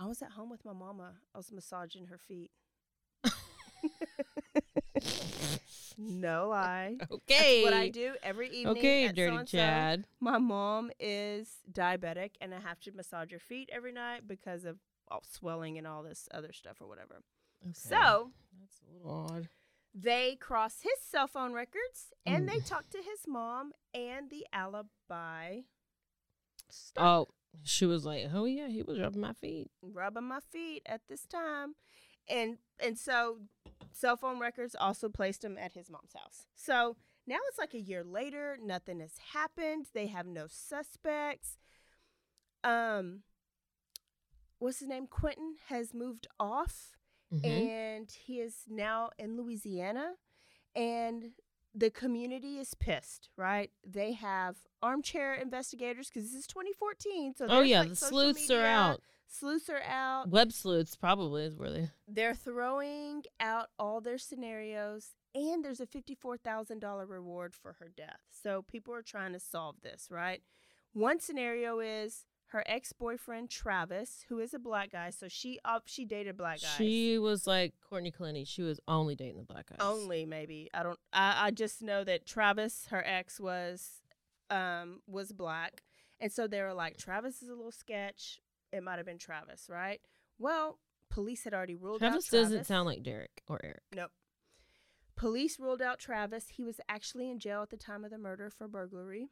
[0.02, 1.14] "I was at home with my mama.
[1.34, 2.50] I was massaging her feet."
[5.98, 6.98] no lie.
[7.12, 7.64] Okay.
[7.64, 8.78] That's what I do every evening.
[8.78, 9.58] Okay, at dirty so-and-so.
[9.58, 10.06] Chad.
[10.20, 14.80] My mom is diabetic, and I have to massage her feet every night because of
[15.10, 17.22] all swelling and all this other stuff or whatever.
[17.64, 17.74] Okay.
[17.74, 19.50] So that's a little odd.
[19.94, 22.66] they cross his cell phone records and they mm.
[22.66, 25.60] talk to his mom and the alibi
[26.98, 27.28] Oh,
[27.64, 31.26] she was like, "Oh yeah, he was rubbing my feet." rubbing my feet at this
[31.26, 31.76] time.
[32.30, 33.40] And and so
[33.92, 36.46] cell phone records also placed him at his mom's house.
[36.56, 36.96] So
[37.28, 39.88] now it's like a year later nothing has happened.
[39.94, 41.58] They have no suspects.
[42.64, 43.24] Um
[44.60, 45.08] what's his name?
[45.08, 46.92] Quinton has moved off
[47.34, 47.46] Mhm.
[47.46, 50.16] and he is now in louisiana.
[50.76, 51.32] And
[51.74, 57.62] the community is pissed right they have armchair investigators because this is 2014 so oh
[57.62, 59.02] yeah, like, the sleuths are out.
[59.28, 60.30] Sleuths are out.
[60.30, 61.90] Web sleuths probably is where they.
[62.08, 68.20] They're throwing out all their scenarios, and there's a $54,000 reward for her death.
[68.30, 70.42] So people are trying to solve this, right?
[70.94, 75.10] One scenario is her ex boyfriend, Travis, who is a black guy.
[75.10, 76.76] So she up, she dated black guys.
[76.78, 78.46] She was like Courtney Clenney.
[78.46, 79.78] She was only dating the black guys.
[79.80, 80.70] Only maybe.
[80.74, 84.02] I don't I, I just know that Travis, her ex, was
[84.50, 85.84] um was black.
[86.20, 88.40] And so they were like, Travis is a little sketch.
[88.74, 90.02] It might have been Travis, right?
[90.38, 90.78] Well,
[91.10, 92.50] police had already ruled Travis out Travis.
[92.50, 93.82] doesn't sound like Derek or Eric.
[93.96, 94.12] Nope.
[95.16, 96.50] Police ruled out Travis.
[96.50, 99.30] He was actually in jail at the time of the murder for burglary.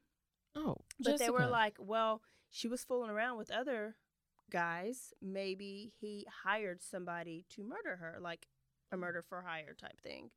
[0.56, 3.96] Oh, But they were like, well, she was fooling around with other
[4.50, 5.14] guys.
[5.22, 8.48] Maybe he hired somebody to murder her, like
[8.92, 9.00] a mm.
[9.00, 10.32] murder for hire type thing.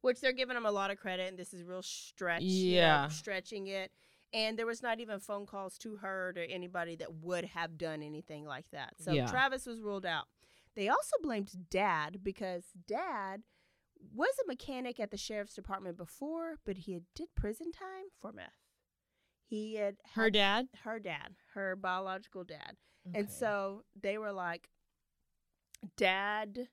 [0.00, 2.42] Which they're giving him a lot of credit, and this is real stretch.
[2.42, 3.08] you know, Yeah.
[3.08, 3.92] stretching it.
[4.32, 7.78] And there was not even phone calls to her or to anybody that would have
[7.78, 8.94] done anything like that.
[9.00, 9.26] So Yeah.
[9.26, 10.28] Travis was ruled out.
[10.74, 13.42] They also blamed dad because dad
[14.14, 18.32] was a mechanic at the sheriff's department before, but he had did prison time for
[18.32, 18.67] meth.
[19.48, 20.68] He had Her had- dad?
[20.84, 22.76] her dad, her biological dad.
[23.08, 23.20] Okay.
[23.20, 24.68] And so they were like,
[25.96, 26.68] Dad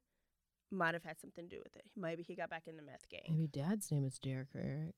[0.71, 1.83] might have had something to do with it.
[1.95, 3.21] Maybe he got back in the meth game.
[3.29, 4.95] Maybe dad's name is Derek or Eric.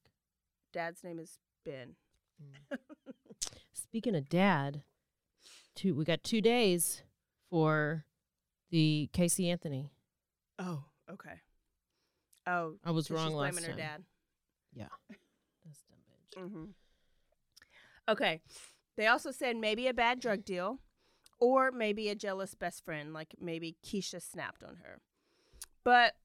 [0.73, 1.95] Dad's name is Ben.
[3.73, 4.83] Speaking of dad,
[5.75, 7.03] two we got two days
[7.49, 8.05] for
[8.71, 9.91] the Casey Anthony.
[10.59, 11.41] Oh, okay.
[12.47, 13.87] Oh, I was wrong she's last blaming her time.
[13.87, 14.03] dad.
[14.73, 14.87] Yeah.
[15.65, 16.43] That's dumb bitch.
[16.49, 16.63] Mm-hmm.
[18.07, 18.41] Okay.
[18.95, 20.79] They also said maybe a bad drug deal
[21.39, 25.01] or maybe a jealous best friend, like maybe Keisha snapped on her.
[25.83, 26.15] But,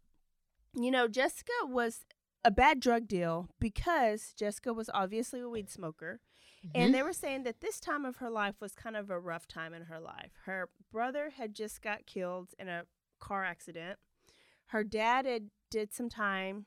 [0.75, 2.05] you know, Jessica was
[2.45, 6.21] a bad drug deal because Jessica was obviously a weed smoker.
[6.65, 6.71] Mhm.
[6.75, 9.47] And they were saying that this time of her life was kind of a rough
[9.47, 10.33] time in her life.
[10.45, 12.87] Her brother had just got killed in a
[13.19, 13.99] car accident.
[14.67, 16.67] Her dad had did some time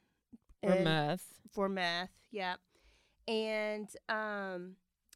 [0.62, 1.39] For meth.
[1.51, 2.56] For meth, yeah.
[3.28, 4.75] And um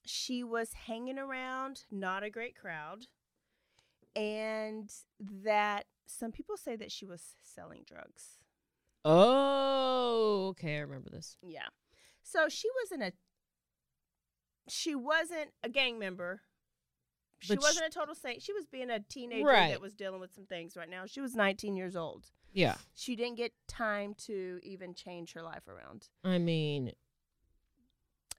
[0.09, 3.05] she was hanging around not a great crowd.
[4.15, 8.39] And that some people say that she was selling drugs.
[9.05, 10.77] Oh, okay.
[10.77, 11.37] I remember this.
[11.45, 11.67] Yeah.
[12.23, 13.13] So she wasn't a
[14.67, 16.41] she wasn't a gang member.
[17.39, 18.41] She But wasn't a total saint.
[18.41, 19.69] She was being a teenager Right.
[19.69, 21.05] that was dealing with some things right now.
[21.05, 22.31] She was 19 years old.
[22.51, 22.75] Yeah.
[22.95, 26.09] She didn't get time to even change her life around.
[26.23, 26.91] I mean,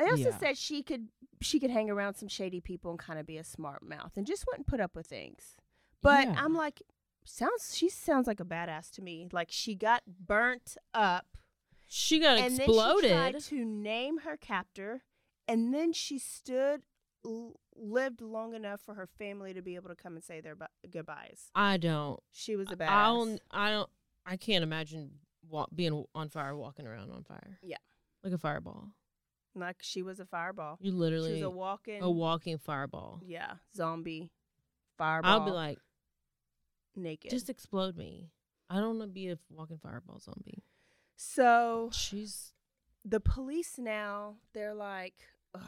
[0.01, 0.39] They also Yeah.
[0.39, 1.09] said she could
[1.43, 4.27] she could hang around some shady people and kind of be a smart mouth and
[4.27, 5.57] just wouldn't put up with things.
[6.03, 6.35] But Yeah.
[6.37, 6.83] I'm like,
[7.25, 9.27] sounds she sounds like a badass to me.
[9.33, 11.37] Like she got burnt up.
[11.87, 13.11] she got and exploded.
[13.11, 15.03] then she tried to name her captor,
[15.49, 16.83] and then she stood,
[17.25, 20.55] l- lived long enough for her family to be able to come and say their
[20.55, 21.51] bu- goodbyes.
[21.55, 22.21] I don't.
[22.33, 22.89] She was a badass.
[22.89, 23.41] I don't.
[23.51, 23.91] I don't.
[24.27, 27.59] I can't imagine wa- being on fire, walking around on fire.
[27.63, 27.79] Yeah.
[28.23, 28.91] Like a fireball.
[29.55, 30.79] Like she was a fireball.
[30.81, 33.21] You literally she was a walking, a walking fireball.
[33.27, 34.31] yeah, zombie,
[34.97, 35.41] fireball.
[35.41, 35.79] I'll be like,
[36.95, 37.31] naked.
[37.31, 38.31] just explode me.
[38.69, 40.63] I don't want to be a walking fireball zombie.
[41.17, 42.53] So she's
[43.05, 44.37] the police now.
[44.55, 45.15] They're like,
[45.55, 45.63] Ugh,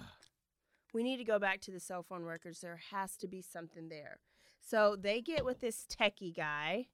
[0.92, 2.61] we need to go back to the cell phone records.
[2.61, 4.21] There has to be something there.
[4.61, 6.87] So they get with this techie guy,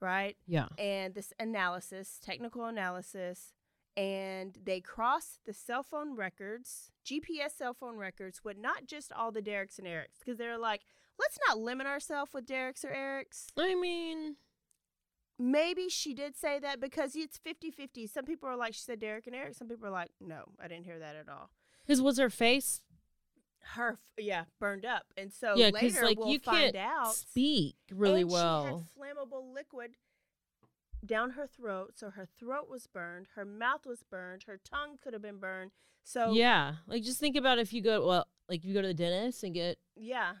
[0.00, 0.36] right?
[0.46, 0.68] Yeah.
[0.78, 3.52] And this analysis, technical analysis,
[3.96, 9.30] and they cross the cell phone records, GPS cell phone records, with not just all
[9.30, 10.82] the Derek's and Eric's, because they're like,
[11.18, 13.48] let's not limit ourselves with Derek's or Eric's.
[13.58, 14.36] I mean,
[15.38, 18.06] maybe she did say that because it's 50 50.
[18.06, 19.54] Some people are like, she said Derek and Eric.
[19.54, 21.50] Some people are like, no, I didn't hear that at all.
[21.84, 22.80] His was her face.
[23.74, 25.04] Her, yeah, burned up.
[25.16, 27.14] And so yeah, because later like we'll you find can't out.
[27.14, 28.86] speak really and well.
[28.94, 29.92] She had flammable liquid
[31.04, 31.92] down her throat.
[31.96, 33.28] So her throat was burned.
[33.34, 34.44] Her mouth was burned.
[34.46, 35.72] Her tongue could have been burned.
[36.04, 38.94] So, yeah, like just think about if you go well, like you go to the
[38.94, 40.32] dentist and get yeah.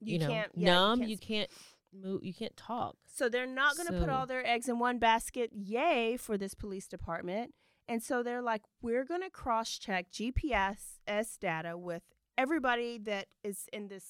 [0.00, 1.50] you, know can't, yeah, numb, you can't
[1.94, 2.96] move, you can't talk.
[3.06, 5.50] So they're not going to put all their eggs in one basket.
[5.52, 7.54] Yay for this police department.
[7.88, 10.98] And so they're like, we're going to cross check GPS
[11.40, 12.02] data with
[12.38, 14.04] everybody that is in this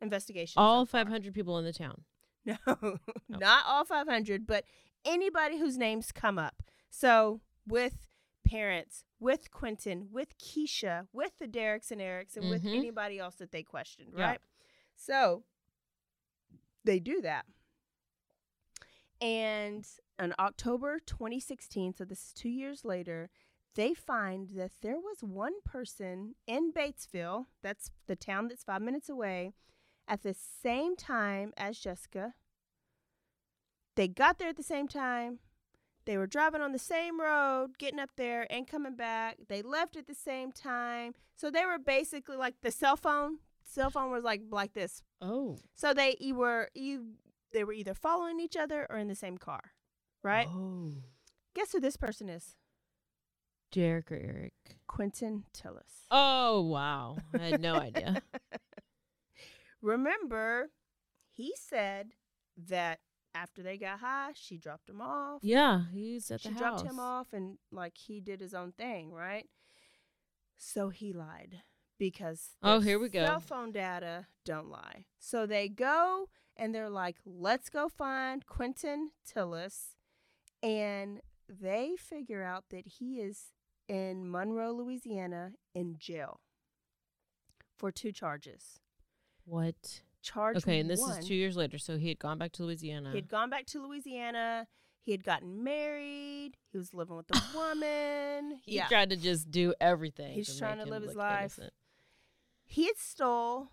[0.00, 0.54] investigation.
[0.56, 2.04] All 500 people in the town.
[2.66, 4.64] No, not all 500, but
[5.04, 6.62] anybody whose names come up.
[6.90, 8.06] So with
[8.46, 12.76] parents, with Quinton, with Keisha, with the Derricks and Erics, and with Mhm.
[12.76, 14.24] anybody else that they questioned, Yeah.
[14.28, 14.40] right?
[14.96, 15.44] So
[16.84, 17.44] they do that.
[19.20, 19.86] And
[20.18, 23.30] on October 2016, so this is two years later,
[23.74, 29.08] they find that there was one person in Batesville, that's the town that's five minutes
[29.08, 29.52] away,
[30.08, 32.34] at the same time as Jessica.
[33.94, 35.38] They got there at the same time.
[36.06, 39.36] They were driving on the same road, getting up there and coming back.
[39.48, 41.14] They left at the same time.
[41.36, 43.38] So they were basically like the cell phone.
[43.62, 45.02] Cell phone was like like this.
[45.20, 45.58] Oh.
[45.74, 47.16] So they you were you
[47.52, 49.72] they were either following each other or in the same car.
[50.22, 50.48] Right?
[50.48, 50.94] Oh.
[51.54, 52.56] Guess who this person is?
[53.70, 54.54] Derek or Eric.
[54.86, 56.06] Quinton Tellis.
[56.10, 58.22] Oh wow, I had no idea.
[59.80, 60.70] Remember,
[61.30, 62.12] he said
[62.56, 63.00] that
[63.34, 65.40] after they got high, she dropped him off.
[65.42, 66.56] Yeah, he's at the house.
[66.56, 69.46] she dropped him off and like he did his own thing, right?
[70.56, 71.62] So he lied
[71.98, 73.24] because Oh, here we go.
[73.24, 75.04] Cell phone data don't lie.
[75.18, 79.94] So they go and they're like, "Let's go find Quinton Tellis,"
[80.62, 83.52] and they figure out that he is
[83.86, 86.40] in Monroe, Louisiana, in jail.
[87.76, 88.80] for two charges.
[89.48, 90.02] What?
[90.20, 91.78] Charge Okay, and this one, is two years later.
[91.78, 93.10] So he had gone back to Louisiana.
[93.10, 94.66] He had gone back to Louisiana.
[95.00, 96.56] He had gotten married.
[96.70, 98.58] He was living with a woman.
[98.66, 98.88] He yeah.
[98.88, 100.34] tried to just do everything.
[100.34, 101.58] He's to trying to live his life.
[101.58, 101.72] innocent.
[102.66, 103.68] He had stole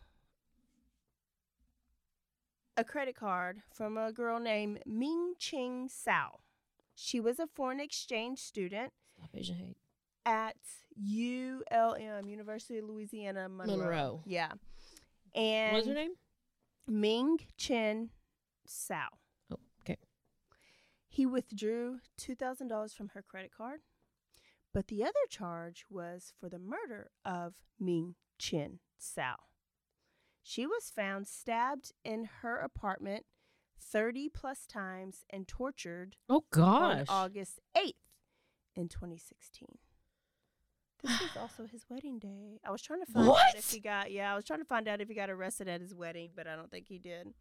[2.78, 6.40] a credit card from a girl named Ming Ching Sao.
[6.94, 9.78] She was a foreign exchange student Stop Asian hate.
[10.26, 10.56] at
[10.98, 13.78] ULM, University of Louisiana Monroe.
[13.78, 14.22] Monroe.
[14.26, 14.54] Yeah.
[15.36, 16.14] And What was her name?
[16.88, 18.10] Ming Chen
[18.66, 19.08] Sao.
[19.52, 19.98] Oh, okay.
[21.08, 23.82] He withdrew $2,000 from her credit card,
[24.74, 29.36] but the other charge was for the murder of Ming Chen Sao.
[30.44, 33.26] She was found stabbed in her apartment
[33.80, 37.08] 30 plus times and tortured Oh gosh.
[37.10, 37.16] on.
[37.26, 37.94] August 8th
[38.76, 39.68] in 2016.
[41.06, 42.60] This was also his wedding day.
[42.66, 44.88] I was trying to find out if he got yeah, I was trying to find
[44.88, 47.34] out if he got arrested at his wedding, but I don't think he did.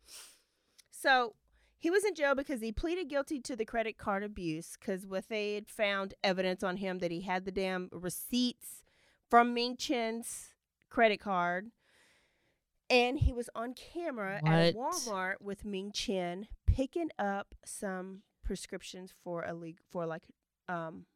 [0.90, 1.34] So
[1.78, 5.28] he was in jail because he pleaded guilty to the credit card abuse because what
[5.28, 8.82] they had found evidence on him that he had the damn receipts
[9.28, 10.50] from Ming Chen's
[10.88, 11.70] credit card.
[12.90, 19.42] And he was on camera at Walmart with Ming Chen picking up some prescriptions for
[19.44, 20.22] a league for like
[20.68, 21.06] um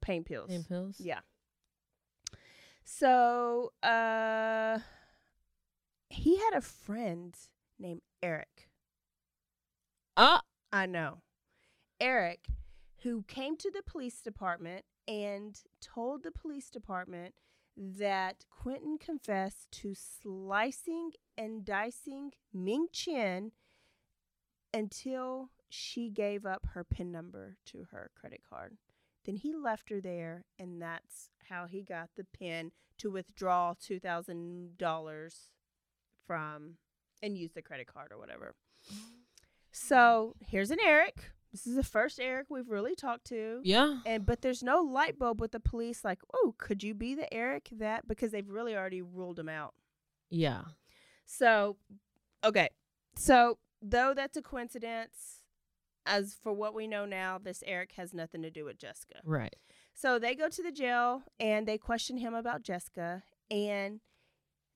[0.00, 0.50] pain pills.
[0.50, 0.96] Pain pills?
[0.98, 1.20] Yeah.
[2.84, 4.78] So uh
[6.08, 7.34] he had a friend
[7.78, 8.68] named Eric.
[10.16, 10.42] Ah.
[10.74, 11.22] I know.
[12.00, 12.48] Eric,
[13.04, 17.36] who came to the police department and told the police department
[17.76, 23.52] that Quinton confessed to slicing and dicing Ming Chen
[24.72, 28.76] until she gave up her PIN number to her credit card.
[29.24, 35.34] Then he left her there, and that's how he got the PIN to withdraw $2,000
[36.26, 36.74] from
[37.22, 38.54] and use the credit card or whatever.
[39.72, 40.46] So mm.
[40.48, 41.30] here's an Eric.
[41.52, 43.60] This is the first Eric we've really talked to.
[43.62, 43.98] Yeah.
[44.04, 47.32] And but there's no light bulb with the police like, oh, could you be the
[47.32, 49.74] Eric that because they've really already ruled him out.
[50.30, 50.62] Yeah.
[51.24, 51.76] So
[52.42, 52.70] okay.
[53.16, 55.42] So though that's a coincidence,
[56.06, 59.20] as for what we know now, this Eric has nothing to do with Jessica.
[59.24, 59.56] Right.
[59.94, 64.00] So they go to the jail and they question him about Jessica and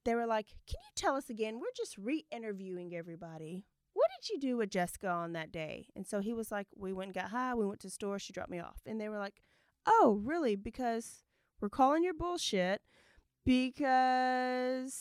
[0.04, 1.58] they were like, Can you tell us again?
[1.60, 3.66] We're just re interviewing everybody.
[3.94, 5.88] What did you do with Jessica on that day?
[5.96, 8.18] And so he was like, We went and got high, we went to the store,
[8.18, 8.80] she dropped me off.
[8.86, 9.42] And they were like,
[9.86, 10.56] Oh, really?
[10.56, 11.22] Because
[11.60, 12.80] we're calling your bullshit
[13.44, 14.94] because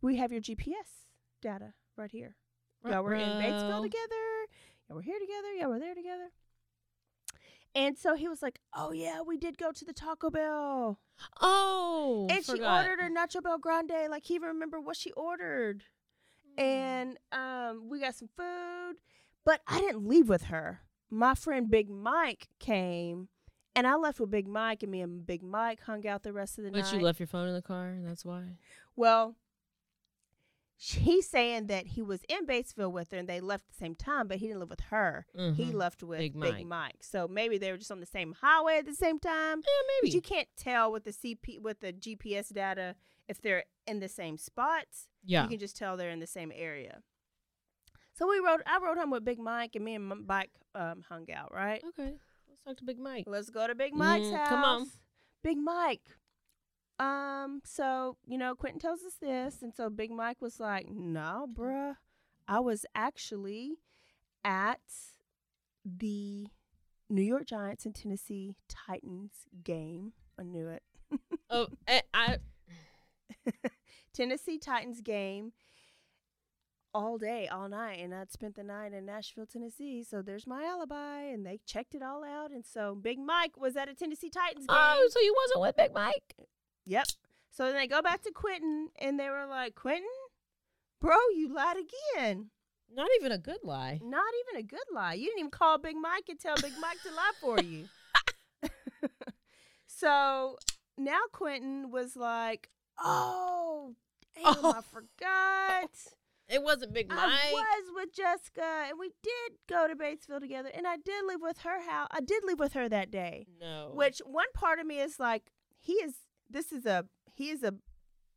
[0.00, 1.06] we have your GPS
[1.42, 2.36] data right here.
[2.84, 4.37] Y'all were in Batesville together.
[4.88, 5.52] Y'all were here together.
[5.56, 6.30] Yeah, we're there together.
[7.74, 10.98] And so he was like, "Oh yeah, we did go to the Taco Bell."
[11.40, 14.10] Oh, and she ordered her Nacho Bel Grande.
[14.10, 15.84] Like he even remember what she ordered.
[16.56, 18.96] And um, we got some food,
[19.44, 20.80] but I didn't leave with her.
[21.08, 23.28] My friend Big Mike came,
[23.76, 26.58] and I left with Big Mike, and me and Big Mike hung out the rest
[26.58, 26.90] of the But night.
[26.90, 27.90] But you left your phone in the car.
[27.90, 28.42] And that's why.
[28.96, 29.36] Well,
[30.80, 33.94] he's saying that he was in Batesville with her and they left at the same
[33.96, 35.26] time, but he didn't live with her.
[35.34, 35.74] He Mhm.
[35.74, 36.66] left with Big Big, Mike.
[36.66, 37.02] Mike.
[37.02, 39.58] So maybe they were just on the same highway at the same time.
[39.66, 40.08] Yeah, maybe.
[40.10, 42.94] But you can't tell with the CP with the GPS data
[43.26, 45.08] if they're in the same spots.
[45.24, 45.42] Yeah.
[45.42, 47.02] You can just tell they're in the same area.
[48.14, 51.30] So we rode I rode home with Big Mike and me and Mike um, hung
[51.32, 51.82] out, right?
[51.88, 52.14] Okay.
[52.48, 53.24] Let's talk to Big Mike.
[53.26, 54.48] Let's go to Big Mike's Mm, house.
[54.48, 54.90] come on.
[55.42, 56.02] Big Mike.
[56.98, 61.46] Um, so, you know, Quinton tells us this, and so Big Mike was like, No,
[61.52, 61.94] bruh.
[62.48, 63.78] I was actually
[64.44, 64.80] at
[65.84, 66.48] the
[67.10, 69.32] New York Giants and Tennessee Titans
[69.62, 70.12] game.
[70.38, 70.82] I knew it.
[71.50, 72.38] Oh, I, I
[74.12, 75.52] Tennessee Titans game
[76.94, 80.02] all day, all night, and I'd spent the night in Nashville, Tennessee.
[80.02, 82.50] So there's my alibi, and they checked it all out.
[82.50, 84.76] And so Big Mike was at a Tennessee Titans game.
[84.78, 86.34] Oh, so you wasn't with Big Mike?
[86.88, 87.06] Yep.
[87.50, 90.08] So then they go back to Quinton, and they were like, Quinton,
[91.00, 92.50] bro, you lied again.
[92.92, 94.00] Not even a good lie.
[94.02, 95.14] Not even a good lie.
[95.14, 97.84] You didn't even call Big Mike and tell Big Mike to lie for you.
[99.86, 100.56] so
[100.96, 103.94] now Quinton was like, oh,
[104.34, 104.82] damn, I oh.
[104.82, 105.90] forgot.
[106.48, 107.18] It wasn't Big Mike.
[107.18, 111.42] I was with Jessica, and we did go to Batesville together, and I did live
[111.42, 112.08] with her house.
[112.10, 113.46] I did live with her that day.
[113.60, 113.90] No.
[113.92, 115.42] Which one part of me is like,
[115.78, 116.14] he is.
[116.50, 117.04] This is a.
[117.34, 117.74] He is a.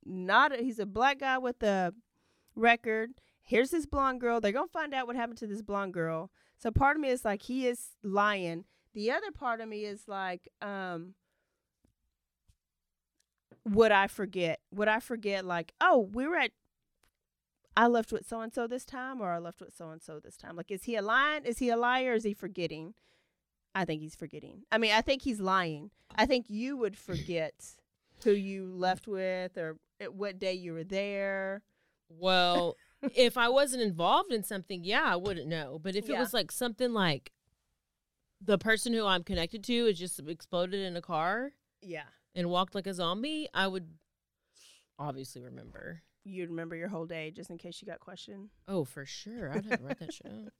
[0.05, 0.53] Not.
[0.53, 1.93] A, he's a black guy with a
[2.55, 3.11] record.
[3.41, 4.39] Here's this blonde girl.
[4.39, 6.31] They're gonna find out what happened to this blonde girl.
[6.57, 8.65] So part of me is like, he is lying.
[8.93, 11.15] The other part of me is like, um.
[13.65, 14.59] would I forget?
[14.71, 16.51] Would I forget like, oh, we were at
[17.77, 20.19] I left with so and so this time or I left with so and so
[20.19, 20.55] this time?
[20.55, 21.45] Like is he a lying?
[21.45, 22.93] Is he a liar is he forgetting?
[23.73, 24.63] I think he's forgetting.
[24.71, 25.91] I mean, I think he's lying.
[26.15, 27.53] I think you would forget
[28.23, 31.61] who you left with or at what day you were there.
[32.09, 32.75] Well,
[33.15, 35.79] if I wasn't involved in something, yeah, I wouldn't know.
[35.81, 37.31] But if it was like something like
[38.43, 41.51] the person who I'm connected to is just exploded in a car
[41.81, 42.03] Yeah.
[42.35, 43.87] and walked like a zombie, I would
[44.97, 46.01] obviously remember.
[46.23, 48.49] You'd remember your whole day just in case you got questioned.
[48.67, 49.51] Oh, for sure.
[49.51, 50.53] I'd have to write that shit out.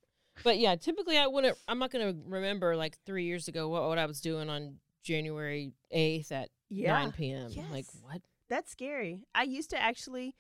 [0.44, 1.58] But yeah, typically I wouldn't.
[1.68, 5.74] I'm not gonna remember like three years ago what, what I was doing on January
[5.94, 6.94] 8th at Yeah.
[6.94, 7.44] 9 p.m.
[7.72, 7.98] Like Yes.
[8.02, 8.22] what?
[8.50, 9.26] That's scary.
[9.36, 10.36] I used to actually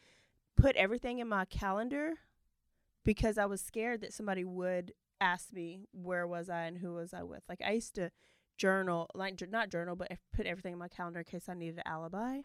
[0.57, 2.13] put everything in my calendar
[3.03, 7.13] because I was scared that somebody would ask me where was I and who was
[7.13, 7.43] I with.
[7.49, 8.11] Like I used to
[8.57, 11.77] journal, like not journal, but I put everything in my calendar in case I needed
[11.77, 12.39] an alibi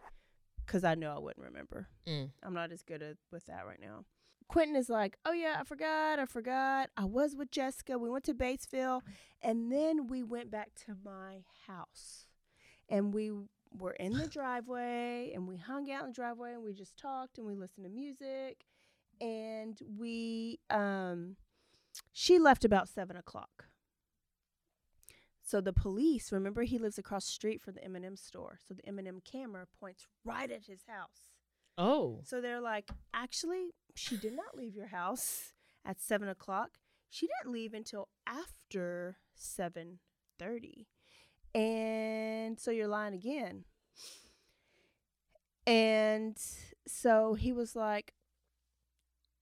[0.65, 1.87] because I know I wouldn't remember.
[2.07, 2.31] Mm.
[2.43, 4.05] I'm not as good at, with that right now.
[4.49, 6.89] Quinton is like, oh yeah, I forgot, I forgot.
[6.95, 7.97] I was with Jessica.
[7.97, 9.01] We went to Batesville,
[9.41, 12.27] and then we went back to my house,
[12.87, 13.31] and we
[13.77, 17.37] were in the driveway, and we hung out in the driveway, and we just talked,
[17.37, 18.65] and we listened to music,
[19.21, 21.35] and we um,
[22.13, 23.65] she left about seven o'clock.
[25.41, 28.59] So the police, remember, he lives across the street from the M&M store.
[28.67, 31.31] So the M&M camera points right at his house.
[31.77, 32.19] Oh.
[32.25, 35.53] So they're like, actually, she did not leave your house
[35.85, 36.71] at seven o'clock.
[37.09, 39.99] She didn't leave until after seven
[40.37, 40.87] thirty,
[41.53, 43.65] and so you're lying again.
[45.65, 46.37] And
[46.87, 48.13] so he was like,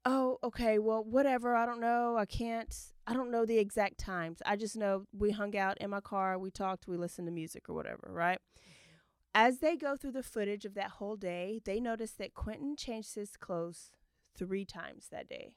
[0.05, 0.79] "Oh, okay.
[0.79, 1.55] Well, whatever.
[1.55, 2.17] I don't know.
[2.17, 2.73] I can't.
[3.07, 4.41] I don't know the exact times.
[4.45, 6.37] I just know we hung out in my car.
[6.39, 6.87] We talked.
[6.87, 8.09] We listened to music or whatever.
[8.11, 8.39] Right."
[9.37, 13.15] As they go through the footage of that whole day, they notice that Quinton changed
[13.15, 13.91] his clothes
[14.33, 15.51] three times that day.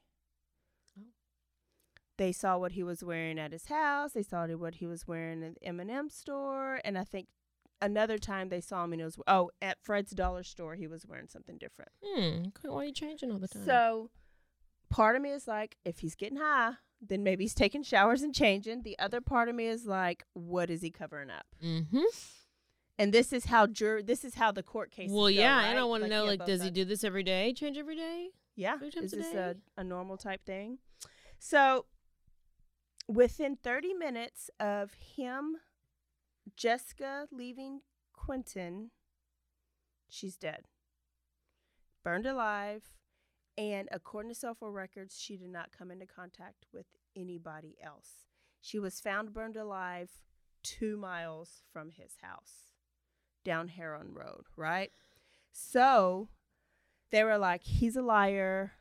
[2.19, 4.13] They saw what he was wearing at his house.
[4.13, 7.29] They saw what he was wearing in the M&M store, and I think
[7.81, 11.07] another time they saw him and it was oh at Fred's dollar store he was
[11.07, 11.93] wearing something different.
[12.05, 12.47] Hmm.
[12.63, 13.65] Why are you changing all the time?
[13.65, 14.11] So
[14.91, 18.35] part of me is like, if he's getting high, then maybe he's taking showers and
[18.35, 18.83] changing.
[18.83, 21.47] The other part of me is like, what is he covering up?
[21.63, 22.03] Mm-hmm.
[22.99, 25.11] And this is how jur- this is how the court case.
[25.13, 25.67] Well, go, yeah, right?
[25.69, 27.53] and I want to Like, know like, does he do this every day?
[27.53, 28.31] Change every day?
[28.57, 30.79] Yeah, is a this a, a normal type thing?
[31.39, 31.85] So,
[33.09, 35.57] within 30 minutes of him,
[36.57, 37.81] Jessica leaving
[38.13, 38.91] Quinton,
[40.09, 40.67] she's dead,
[42.05, 42.83] burned alive,
[43.57, 46.87] and according to cell phone records, she did not come into contact with
[47.17, 48.27] anybody else.
[48.61, 50.11] She was found burned alive
[50.63, 52.73] two miles from his house
[53.45, 54.91] down Herron Road, right?
[55.53, 56.29] So
[57.11, 58.73] they were like, he's a liar.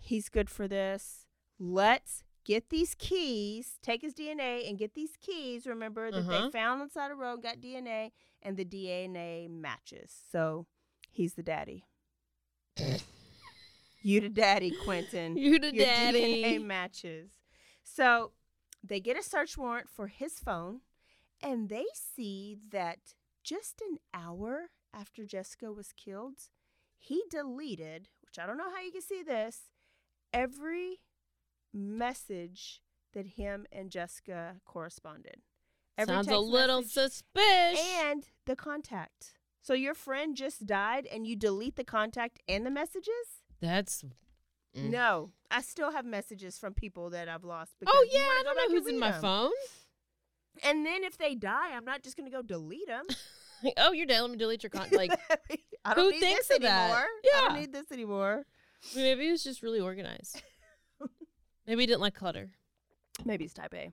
[0.00, 1.26] He's good for this.
[1.58, 5.66] Let's get these keys, take his DNA and get these keys.
[5.66, 6.46] Remember that Uh-huh.
[6.46, 10.12] they found on the side of the road, got DNA, and the DNA matches.
[10.30, 10.66] So
[11.10, 11.84] he's the daddy.
[14.02, 15.36] you the daddy, Quinton.
[15.36, 16.42] You the Your daddy.
[16.42, 17.30] DNA matches.
[17.82, 18.32] So
[18.82, 20.80] they get a search warrant for his phone,
[21.42, 26.38] and they see that just an hour after Jessica was killed,
[26.98, 29.70] he deleted, which I don't know how you can see this,
[30.32, 31.00] every
[31.74, 32.80] message
[33.12, 35.42] that him and Jessica corresponded.
[35.98, 37.80] Every Sounds a little suspicious.
[38.02, 39.34] And the contact.
[39.62, 43.42] So your friend just died and you delete the contact and the messages?
[43.60, 44.04] That's
[44.76, 44.90] Mm.
[44.90, 45.30] No.
[45.52, 47.74] I still have messages from people that I've lost.
[47.86, 49.22] Oh yeah, I don't know who's in my my 'em.
[49.22, 49.52] phone.
[50.64, 53.06] And then if they die, I'm not just going to go delete them.
[53.76, 54.20] oh, you're dead.
[54.20, 54.96] Let me delete your contact.
[54.96, 55.12] Like,
[55.84, 56.84] I don't Who need thinks this of that?
[56.90, 57.06] anymore.
[57.36, 58.46] I don't need this anymore.
[58.96, 60.42] maybe he was just really organized.
[61.66, 62.50] Maybe he didn't like clutter.
[63.24, 63.92] Maybe he's type A.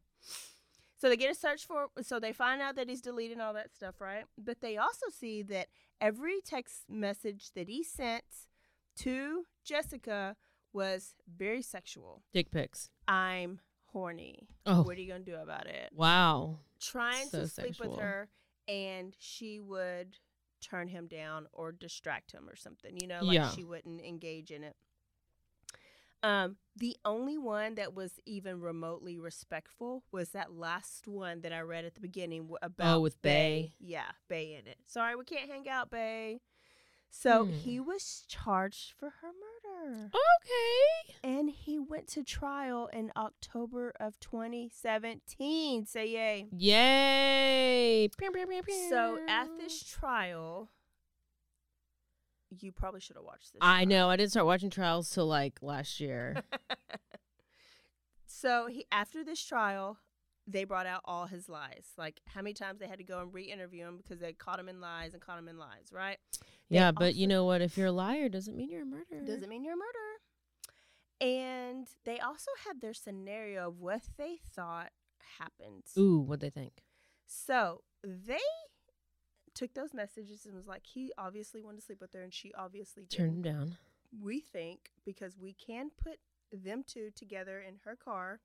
[0.98, 3.74] So they get a search for so they find out that he's deleting all that
[3.74, 4.26] stuff, right?
[4.38, 5.68] But they also see that
[6.00, 8.24] every text message that he sent
[8.98, 10.36] to Jessica
[10.74, 12.22] was very sexual.
[12.34, 12.90] Dick pics.
[13.08, 13.60] I'm
[13.92, 14.48] horny.
[14.66, 14.84] Oh.
[14.84, 15.90] What are you gonna do about it?
[15.94, 16.60] Wow.
[16.80, 17.92] Trying So to sleep sexual.
[17.92, 18.30] with her
[18.68, 20.18] and she would
[20.62, 23.50] turn him down or distract him or something, you know, like Yeah.
[23.50, 24.76] she wouldn't engage in it.
[26.24, 31.62] Um, the only one that was even remotely respectful was that last one that I
[31.62, 33.74] read at the beginning about Oh, with Bay.
[33.80, 34.78] Yeah, Bay in it.
[34.86, 36.42] Sorry, we can't hang out, Bay.
[37.10, 37.52] So Hmm.
[37.52, 40.06] he was charged for her murder.
[40.06, 41.16] Okay.
[41.24, 45.86] And he went to trial in October of 2017.
[45.86, 46.48] Say yay.
[46.56, 48.10] Yay.
[48.90, 50.70] So at this trial,
[52.60, 53.60] you probably should have watched this.
[53.62, 54.10] I know.
[54.10, 56.44] I didn't start watching trials till like last year.
[58.42, 60.00] So he after this trial,
[60.48, 61.86] they brought out all his lies.
[61.96, 64.68] Like how many times they had to go and re-interview him because they caught him
[64.68, 66.18] in lies and caught him in lies, right?
[66.70, 67.62] They yeah, but you know what?
[67.62, 69.22] If you're a liar, doesn't mean you're a murderer.
[69.28, 70.18] doesn't mean you're a murderer.
[71.22, 74.90] And they also had their scenario of what they thought
[75.38, 75.84] happened.
[75.96, 76.82] Ooh, what they think?
[77.28, 78.40] So they
[79.62, 82.52] took those messages and was like, he obviously wanted to sleep with her, and she
[82.58, 83.78] obviously Turned him down.
[84.20, 86.18] We think because we can put
[86.52, 88.40] them two together in her car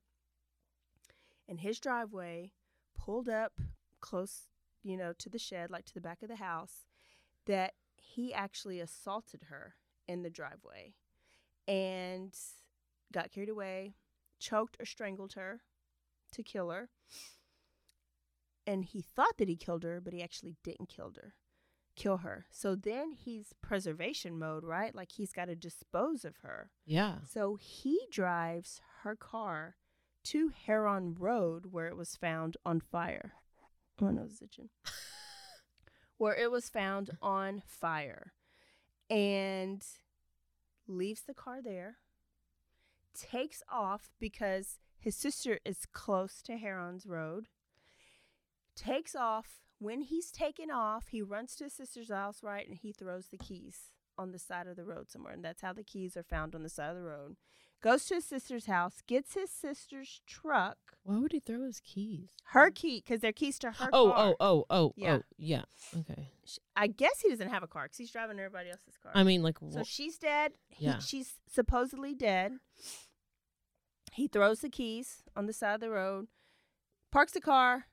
[1.47, 2.51] in his driveway,
[2.95, 3.53] pulled up
[3.99, 4.43] close,
[4.83, 6.85] you know, to the shed, like to the back of the house,
[7.47, 9.73] that he actually assaulted her
[10.07, 10.93] in the driveway
[11.67, 12.37] and
[13.11, 13.95] got carried away,
[14.39, 15.61] choked or strangled her
[16.31, 16.89] to kill her.
[18.67, 21.33] And he thought that he killed her, but he actually didn't kill her.
[21.95, 22.45] Kill her.
[22.51, 24.93] So then he's preservation mode, right?
[24.93, 26.69] Like he's got to dispose of her.
[26.85, 27.15] Yeah.
[27.27, 29.77] So he drives her car
[30.25, 33.33] to Herron Road where it was found on fire.
[34.01, 34.69] Oh, no, it's itching.
[36.17, 38.33] where it was found on fire
[39.09, 39.83] and
[40.87, 41.97] leaves the car there,
[43.17, 47.47] takes off because his sister is close to Herron's Road,
[48.77, 49.47] takes off.
[49.79, 53.37] When he's taken off, he runs to his sister's house, right, and he throws the
[53.37, 55.33] keys on the side of the road somewhere.
[55.33, 57.35] And that's how the keys are found on the side of the road.
[57.83, 62.29] Goes to his sister's house, gets his sister's truck, Why would he throw his keys?
[62.45, 64.15] her key, because they're keys to her oh, car.
[64.17, 65.17] oh, oh, oh, Yeah.
[65.17, 65.61] oh, yeah.
[65.95, 66.31] Okay.
[66.75, 69.11] I guess he doesn't have a car because he's driving everybody else's car.
[69.13, 70.53] I mean, like, so she's dead.
[70.69, 70.97] He, Yeah.
[70.97, 72.53] She's supposedly dead.
[74.13, 76.27] He throws the keys on the side of the road,
[77.11, 77.85] parks the car,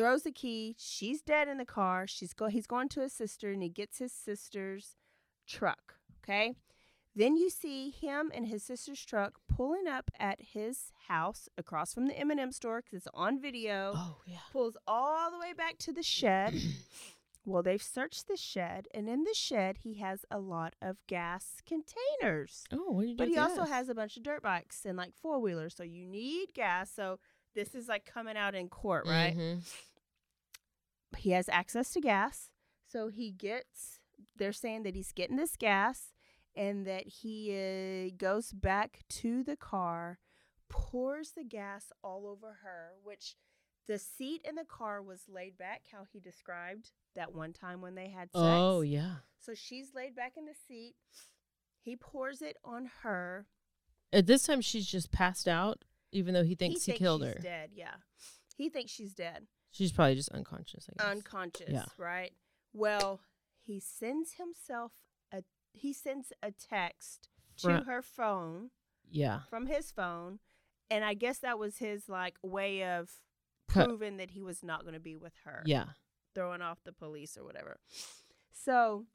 [0.00, 0.74] throws the key.
[0.78, 2.06] She's dead in the car.
[2.06, 2.46] She's go.
[2.46, 4.96] He's going to his sister, and he gets his sister's
[5.46, 5.94] truck.
[6.24, 6.54] Okay.
[7.16, 12.06] Then you see him and his sister's truck pulling up at his house across from
[12.06, 13.92] the M&M store because it's on video.
[13.96, 14.38] Oh yeah.
[14.52, 16.54] Pulls all the way back to the shed.
[17.44, 21.56] well, they've searched the shed, and in the shed he has a lot of gas
[21.66, 22.64] containers.
[22.72, 23.16] Oh, what do you?
[23.16, 26.06] But he also has a bunch of dirt bikes and like four wheelers, so you
[26.06, 26.92] need gas.
[26.94, 27.18] So
[27.56, 29.36] this is like coming out in court, right?
[29.36, 29.62] Mhm.
[31.16, 32.50] He has access to gas,
[32.86, 33.98] so he gets.
[34.36, 36.12] They're saying that he's getting this gas,
[36.56, 40.18] and that he uh, goes back to the car,
[40.68, 43.36] pours the gas all over her, which
[43.86, 47.94] the seat in the car was laid back, how he described that one time when
[47.94, 48.36] they had sex.
[48.36, 49.16] Oh yeah.
[49.38, 50.94] So she's laid back in the seat.
[51.82, 53.46] He pours it on her.
[54.12, 57.32] At this time, she's just passed out, even though he thinks he, thinks killed she's
[57.34, 57.40] her.
[57.40, 57.94] Dead, yeah.
[58.56, 60.88] He thinks she's dead, She's probably just unconscious.
[60.88, 61.10] I guess.
[61.10, 61.84] unconscious, Yeah.
[61.96, 62.32] right?
[62.72, 63.20] Well,
[63.60, 64.92] he sends himself
[65.32, 65.42] a
[65.72, 68.70] he sends a text to her phone
[69.08, 69.40] Yeah.
[69.48, 70.40] from his phone,
[70.90, 73.10] and I guess that was his like way of
[73.68, 75.62] proving that he was not going to be with her.
[75.66, 75.90] Yeah.
[76.34, 77.80] throwing off the police or whatever.
[78.52, 79.06] So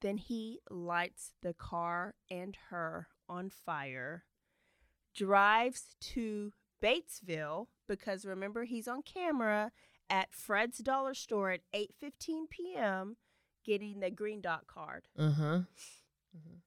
[0.00, 4.24] then he lights the car and her on fire,
[5.14, 6.52] drives to
[6.82, 9.72] Batesville because remember he's on camera
[10.10, 13.16] at Fred's dollar store at 8:15 p.m.
[13.64, 15.08] getting the green dot card.
[15.18, 15.60] Uh huh.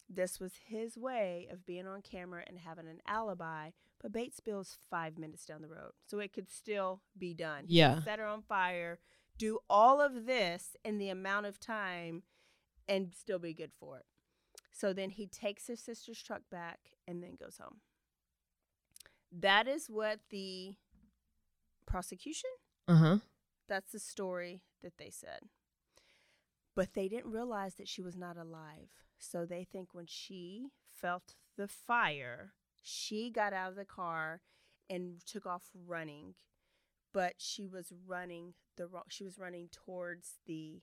[0.10, 3.70] This was his way of being on camera and having an alibi.
[4.02, 7.66] But Batesville's five minutes down the road, so it could still be done.
[7.68, 8.02] Yeah.
[8.04, 9.00] set her on fire,
[9.38, 12.24] do all of this in the amount of time,
[12.88, 14.06] and still be good for it.
[14.72, 17.78] So then he takes his sister's truck back and then goes home.
[19.32, 20.76] That is what the
[21.86, 22.50] prosecution.
[22.88, 23.18] Uh huh.
[23.68, 25.42] That's the story that they said.
[26.76, 28.90] But they didn't realize that she was not alive.
[29.18, 34.42] So they think when she felt the fire, she got out of the car
[34.90, 36.36] and took off running.
[37.14, 40.82] But she was running the wrong she was running towards the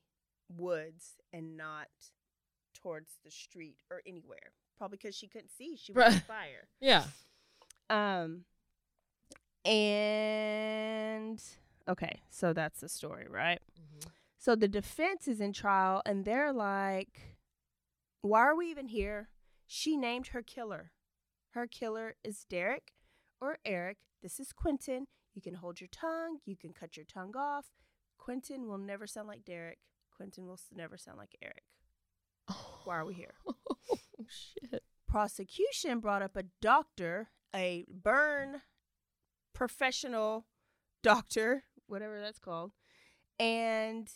[0.49, 1.89] woods and not
[2.75, 4.53] towards the street or anywhere.
[4.77, 5.77] Probably because she couldn't see.
[5.77, 6.69] She was on fire.
[6.81, 7.05] Yeah.
[7.91, 8.45] Um
[9.65, 11.43] and
[11.89, 13.61] okay, so that's the story, right?
[14.39, 17.37] So the defense is in trial and they're like
[18.23, 19.29] why are we even here?
[19.67, 20.91] She named her killer.
[21.51, 22.93] Her killer is Derek
[23.41, 23.99] or Eric.
[24.23, 25.07] This is Quinton.
[25.35, 27.67] You can hold your tongue, you can cut your tongue off.
[28.19, 29.79] Quinton will never sound like Derek.
[30.17, 31.63] Quinton will never sound like Eric.
[32.85, 33.35] Why are we here?
[34.21, 34.83] Oh shit.
[35.07, 38.63] prosecution brought up a doctor, a burn
[39.55, 40.47] professional
[41.03, 42.73] doctor, whatever that's called,
[43.39, 44.09] and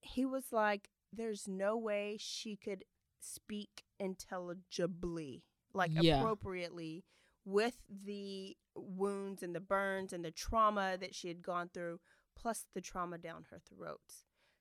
[0.00, 2.84] he was like, there's no way she could
[3.20, 6.18] speak intelligibly, like Yeah.
[6.20, 7.04] appropriately
[7.44, 12.00] with the wounds and the burns and the trauma that she had gone through,
[12.34, 14.00] plus the trauma down her throat.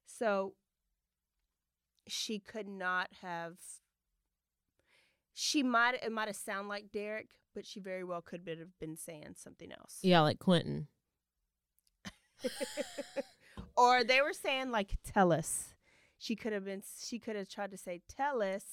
[0.06, 0.56] So
[2.08, 3.58] she could not have
[5.34, 8.98] she might it might have sounded like Derek, but she very well could have been
[8.98, 10.00] saying something else.
[10.02, 10.88] Yeah, like Quinton.
[13.78, 15.74] or they were saying like tell us.
[16.18, 18.64] She could have been she could have tried to say tell us,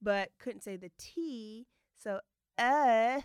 [0.00, 1.66] but couldn't say the T.
[1.98, 2.20] So
[2.58, 3.22] us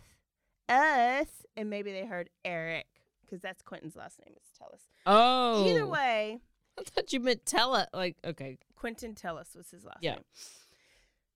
[0.69, 2.87] us and maybe they heard Eric
[3.21, 4.81] because that's Quinton's last name is Tellis.
[5.05, 5.65] Oh.
[5.67, 6.39] Either way,
[6.79, 7.89] I thought you meant tell it.
[7.93, 8.57] Like, okay.
[8.75, 10.15] Quinton Tellis was his last Yeah.
[10.15, 10.23] name.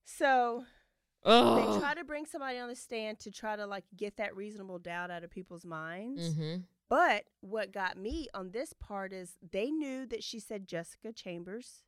[0.05, 0.65] So
[1.23, 4.79] They try to bring somebody on the stand to try to like get that reasonable
[4.79, 6.29] doubt out of people's minds.
[6.29, 6.61] Mm-hmm.
[6.89, 11.83] But what got me on this part is they knew that she said Jessica Chambers.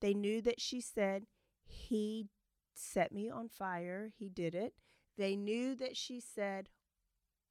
[0.00, 1.26] They knew that she said
[1.66, 2.28] he
[2.74, 4.12] set me on fire.
[4.16, 4.74] He did it.
[5.18, 6.68] They knew that she said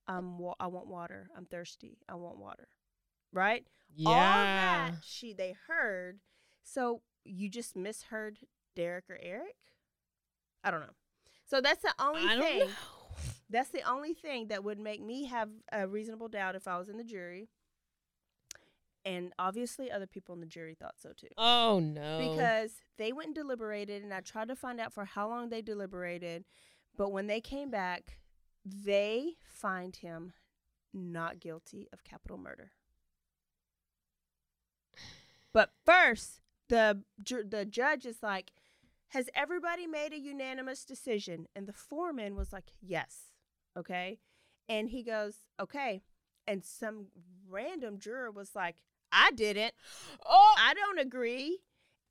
[0.07, 1.29] um wa- I want water.
[1.35, 1.97] I'm thirsty.
[2.07, 2.69] I want water.
[3.33, 3.67] Right?
[3.93, 4.07] Yeah.
[4.07, 6.19] All that she they heard.
[6.63, 8.39] So you just misheard
[8.75, 9.55] Derek or Eric?
[10.63, 10.93] I don't know.
[11.45, 12.59] So that's the only I don't thing.
[12.59, 12.65] know.
[13.49, 16.89] That's the only thing that would make me have a reasonable doubt if I was
[16.89, 17.47] in the jury.
[19.05, 21.27] And obviously, other people in the jury thought so too.
[21.37, 22.17] Oh no.
[22.17, 25.61] Because they went and deliberated, and I tried to find out for how long they
[25.61, 26.43] deliberated.
[26.97, 28.17] But when they came back,
[28.65, 30.33] they find him
[30.91, 32.71] not guilty of capital murder.
[35.53, 38.51] But first, the ju- the judge is like,
[39.09, 43.31] "Has everybody made a unanimous decision?" And the foreman was like, "Yes."
[43.77, 44.19] Okay,
[44.69, 46.03] and he goes, "Okay,"
[46.47, 47.07] and some
[47.47, 48.77] random juror was like,
[49.11, 49.73] "I didn't.
[50.25, 51.59] Oh, I don't agree."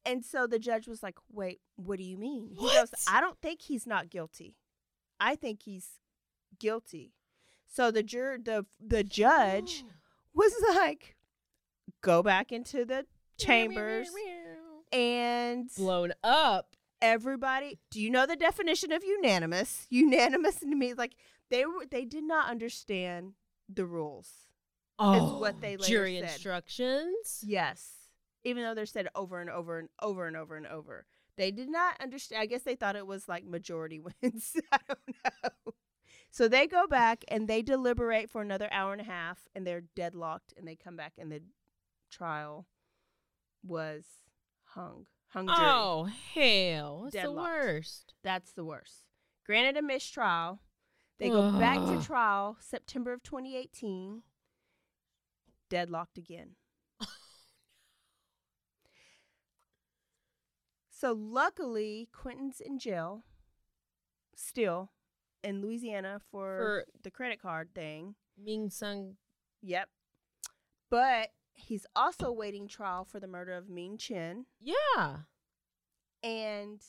[0.06, 2.74] And so the judge was like, "Wait, what do you mean?" He What?
[2.90, 4.56] goes, "I don't think he's not guilty.
[5.18, 6.00] I think he's
[6.58, 7.14] guilty."
[7.66, 9.92] So the juror, the the judge oh.
[10.34, 11.16] was like,
[12.02, 14.08] "Go back into the chambers
[14.92, 16.73] and blown up.
[17.04, 17.78] Everybody.
[17.90, 19.86] Do you know the definition of unanimous?
[19.90, 21.14] Unanimous to me like
[21.50, 23.34] they were they did not understand
[23.68, 24.30] the rules.
[24.98, 26.30] Oh, what they jury said.
[26.30, 27.42] instructions.
[27.42, 27.90] Yes.
[28.44, 31.06] Even though they're said over and over and over and over and over.
[31.36, 32.40] They did not understand.
[32.40, 34.52] I guess they thought it was like majority wins.
[34.72, 35.72] I don't know.
[36.30, 39.84] So they go back and they deliberate for another hour and a half and they're
[39.94, 41.42] deadlocked and they come back and the
[42.10, 42.66] trial
[43.62, 44.04] was
[44.64, 45.06] hung.
[45.34, 45.58] Hung jury.
[45.58, 48.14] Oh hell, that's the worst.
[48.22, 49.02] That's the worst.
[49.44, 50.60] Granted a mistrial.
[51.18, 54.22] They go back to trial September of 2018.
[55.68, 56.50] Deadlocked again.
[60.88, 63.24] so luckily, Quinton's in jail
[64.36, 64.92] still
[65.42, 68.14] in Louisiana for, For- the credit card thing.
[68.38, 69.16] Ming Sung.
[69.62, 69.88] Yep.
[70.90, 74.46] But he's also waiting trial for the murder of Ming Chen.
[74.60, 75.18] Yeah.
[76.22, 76.80] and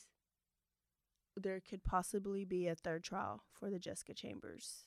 [1.36, 4.86] there could possibly be a third trial for the Jessica Chambers.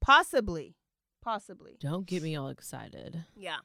[0.00, 0.76] Possibly.
[1.20, 1.76] Possibly.
[1.80, 3.24] Don't get me all excited.
[3.36, 3.58] Yeah.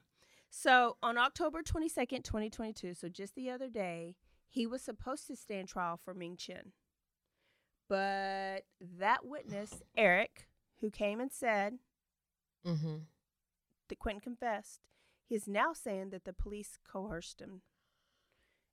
[0.50, 4.16] So on October 22nd, 2022, so just the other day,
[4.48, 6.72] he was supposed to stand trial for Ming Chen.
[7.88, 8.64] But
[8.98, 10.48] that witness, Eric,
[10.80, 11.74] who came and said
[12.66, 12.96] Mm-hmm.
[13.88, 14.80] that Quinton confessed,
[15.28, 17.60] he is now saying that the police coerced him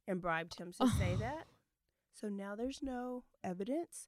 [0.07, 1.47] and bribed him to say that.
[2.13, 4.07] So now there's no evidence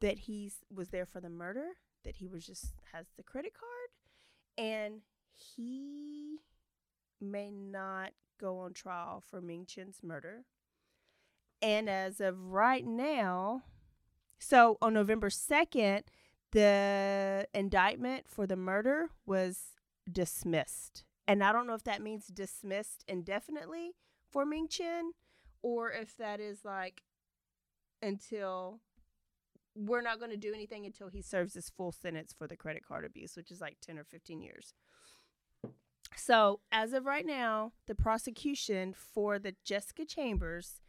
[0.00, 1.72] that he was there for the murder,
[2.04, 3.90] that he was just has the credit card,
[4.56, 5.00] and
[5.34, 6.38] he
[7.20, 10.44] may not go on trial for Ming Chen's murder.
[11.60, 13.64] And as of right now,
[14.38, 16.04] so on November 2nd,
[16.52, 19.72] the indictment for the murder was
[20.10, 21.04] dismissed.
[21.30, 23.92] And I don't know if that means dismissed indefinitely
[24.32, 25.12] for Ming Chen
[25.62, 27.04] or if that is like
[28.02, 28.80] until
[29.76, 32.84] we're not going to do anything until he serves his full sentence for the credit
[32.84, 34.74] card abuse, which is like 10 or 15 years.
[36.16, 40.80] So, as of right now, the prosecution for the Jessica Chambers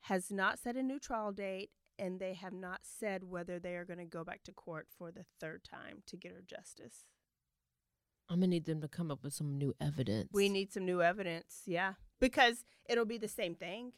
[0.00, 1.70] has not set a new trial date
[2.00, 5.12] and they have not said whether they are going to go back to court for
[5.12, 7.04] the third time to get her justice.
[8.28, 10.30] I'm gonna need them to come up with some new evidence.
[10.32, 13.92] We need some new evidence, yeah, because it'll be the same thing.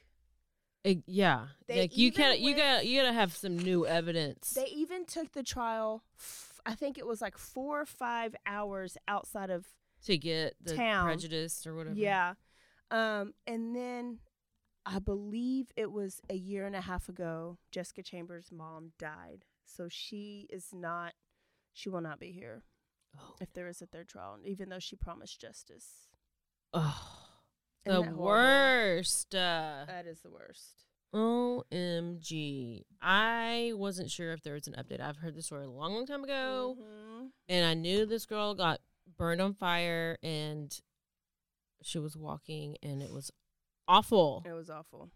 [0.84, 2.38] It- yeah, They like you can't.
[2.40, 2.86] You gotta.
[2.86, 4.50] You gotta have some new evidence.
[4.50, 8.96] They even took the trial, f- I think it was like four or five hours
[9.08, 9.66] outside of
[10.04, 11.04] to get the town.
[11.06, 11.96] prejudice or whatever.
[11.96, 12.34] Yeah.
[12.92, 14.18] Um, and then
[14.84, 19.44] I believe it was a year and a half ago, Jessica Chambers' mom died.
[19.64, 21.14] So she is not,
[21.72, 22.62] she will not be here
[23.40, 26.08] if there is a third trial, even though she promised justice.
[26.72, 27.28] Oh,
[27.84, 29.34] Isn't the that worst.
[29.34, 30.84] Uh, That is the worst.
[31.14, 32.84] OMG.
[33.00, 35.00] I wasn't sure if there was an update.
[35.00, 36.76] I've heard this story a long, long time ago.
[36.78, 37.32] Mhm.
[37.48, 38.80] And I knew this girl got
[39.16, 40.78] burned on fire and
[41.82, 43.30] she was walking and it was
[43.88, 44.42] awful.
[44.44, 45.10] It was awful.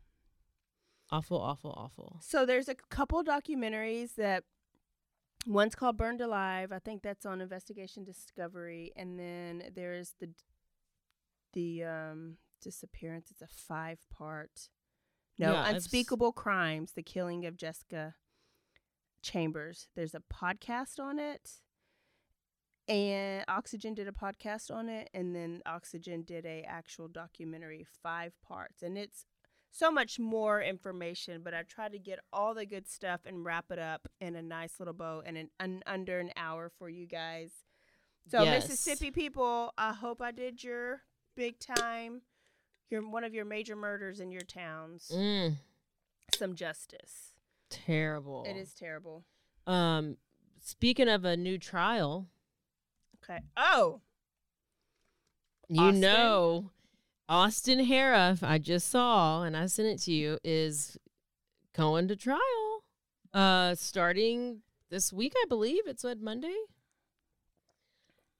[1.10, 2.18] Awful, awful, awful.
[2.22, 4.44] So there's a couple documentaries that
[5.46, 6.72] one's called Burned Alive.
[6.72, 10.30] I think that's on Investigation Discovery, and then there's the
[11.52, 13.30] the um disappearance.
[13.30, 14.68] It's a five part.
[15.38, 18.14] No, Yeah, I've s- Unspeakable Crimes: The Killing of Jessica
[19.22, 19.88] Chambers.
[19.94, 21.50] There's a podcast on it.
[22.88, 28.32] And Oxygen did a podcast on it, and then Oxygen did a actual documentary, five
[28.42, 29.26] parts, and it's
[29.70, 31.42] so much more information.
[31.44, 34.42] But I tried to get all the good stuff and wrap it up in a
[34.42, 37.50] nice little bow and an, un, under an hour for you guys.
[38.30, 38.68] So Yes.
[38.68, 41.02] Mississippi people, I hope I did your
[41.36, 42.22] big time,
[42.90, 45.56] your one of your major murders in your towns Mm,
[46.36, 47.34] some justice.
[47.70, 48.44] terrible.
[48.46, 49.24] It is terrible.
[49.66, 50.16] Um,
[50.60, 52.26] speaking of a new trial,
[53.22, 53.40] Okay.
[53.56, 54.00] Oh,
[55.68, 56.00] you Austin?
[56.00, 56.70] know,
[57.30, 60.98] Austin Harrouff, I just saw and I sent it to you, is
[61.76, 62.82] going to trial.
[63.32, 65.82] Uh, starting this week, I believe.
[65.86, 66.56] It's what Monday.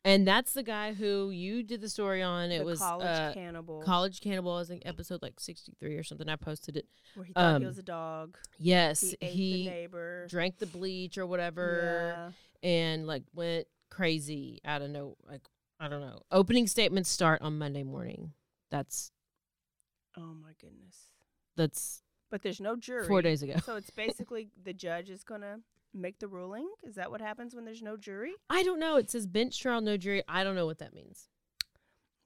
[0.05, 2.51] And that's the guy who you did the story on.
[2.51, 3.80] It The was college uh, cannibal.
[3.82, 4.55] College cannibal.
[4.57, 6.28] I think episode like sixty three or something.
[6.28, 6.86] I posted it.
[7.14, 8.36] where he thought Um, he was a dog.
[8.59, 10.26] Yes, He ate he the neighbor.
[10.28, 12.32] drank the bleach or whatever,
[12.62, 15.16] and like went crazy I don't know.
[15.28, 15.43] like
[15.78, 16.22] I don't know.
[16.32, 18.32] Opening statements start on Monday morning.
[18.70, 19.12] That's
[20.16, 20.96] Oh my goodness.
[21.56, 23.06] that's But there's no jury.
[23.06, 23.54] Four days ago.
[23.64, 25.60] So it's basically the judge is gonna
[25.92, 26.68] make the ruling.
[26.82, 28.32] Is that what happens when there's no jury?
[28.48, 28.96] I don't know.
[28.96, 30.22] It says bench trial, no jury.
[30.28, 31.28] I don't know what that means.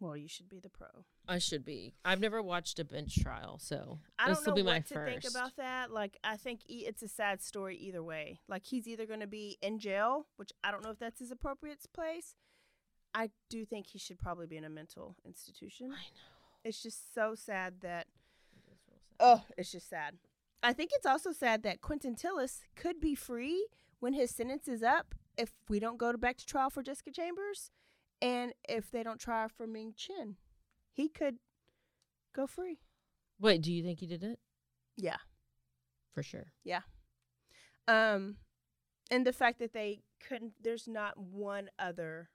[0.00, 0.88] Well, you should be the pro.
[1.26, 1.94] I should be.
[2.04, 4.80] I've never watched a bench trial, so I this don't will know be what my
[4.80, 5.22] to first.
[5.22, 5.90] think about that.
[5.90, 8.40] Like, I think e- it's a sad story either way.
[8.46, 11.30] Like, he's either going to be in jail, which I don't know if that's his
[11.30, 12.34] appropriate place.
[13.14, 15.86] I do think he should probably be in a mental institution.
[15.86, 16.33] I know.
[16.64, 18.06] It's just so sad that.
[19.20, 20.14] Oh, it's just sad.
[20.62, 23.68] I think it's also sad that Quinton Tellis could be free
[24.00, 27.10] when his sentence is up if we don't go to back to trial for Jessica
[27.10, 27.70] Chambers,
[28.22, 30.36] and if they don't try for Ming Chin,
[30.90, 31.36] he could
[32.34, 32.78] go free.
[33.40, 34.38] Wait, do you think he did it?
[34.96, 35.16] Yeah.
[36.14, 36.52] For sure.
[36.62, 36.82] Yeah.
[37.88, 38.36] Um
[39.10, 42.30] and the fact that they couldn't there's not one other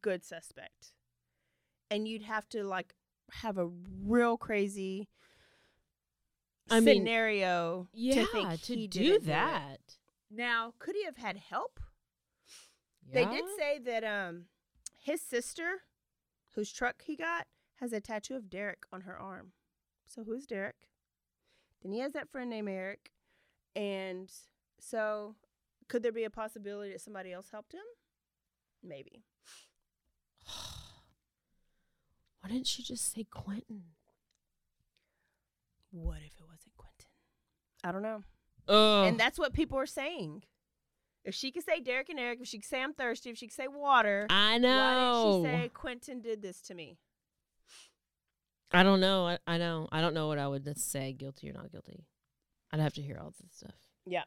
[0.00, 0.92] good suspect.
[1.90, 2.94] And you'd have to like
[3.32, 3.68] have a
[4.04, 5.08] real crazy
[6.70, 9.26] I mean, scenario Yeah, to think to he do didn't it.
[9.26, 9.80] that.
[10.30, 11.80] Now, could he have had help?
[13.12, 14.44] They did say that um
[15.02, 15.82] his sister,
[16.54, 17.46] whose truck he got,
[17.80, 19.52] has a tattoo of Derek on her arm.
[20.06, 20.76] So who's Derek?
[21.82, 23.10] Then he has that friend named Eric.
[23.74, 24.30] And
[24.78, 25.34] so
[25.88, 27.80] could there be a possibility that somebody else helped him?
[28.82, 29.24] Maybe.
[32.40, 33.82] Why didn't she just say Quinton?
[35.90, 37.10] What if it wasn't Quinton?
[37.84, 38.22] I don't know.
[38.68, 40.44] Oh, And that's what people are saying.
[41.24, 43.46] If she could say Derek and Eric, if she could say I'm thirsty, if she
[43.46, 44.78] could say water, I know.
[44.78, 45.42] why know.
[45.42, 46.96] didn't she say Quinton did this to me?
[48.72, 49.26] I don't know.
[49.26, 49.88] I, I know.
[49.90, 52.06] I don't know what I would say, guilty or not guilty.
[52.72, 53.74] I'd have to hear all this stuff.
[54.06, 54.22] Yeah.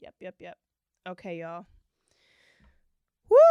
[0.00, 0.58] Yep, yep, yep.
[1.06, 1.66] Okay, y'all.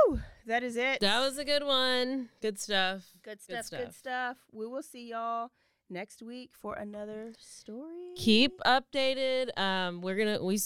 [0.07, 0.19] Woo!
[0.45, 0.99] That is it.
[0.99, 2.29] That was a good one.
[2.41, 3.03] Good stuff.
[3.23, 4.37] good stuff, good stuff.
[4.51, 5.51] We will see y'all
[5.89, 8.13] next week for another story.
[8.15, 9.57] Keep updated.
[9.57, 10.59] Um, we're gonna we,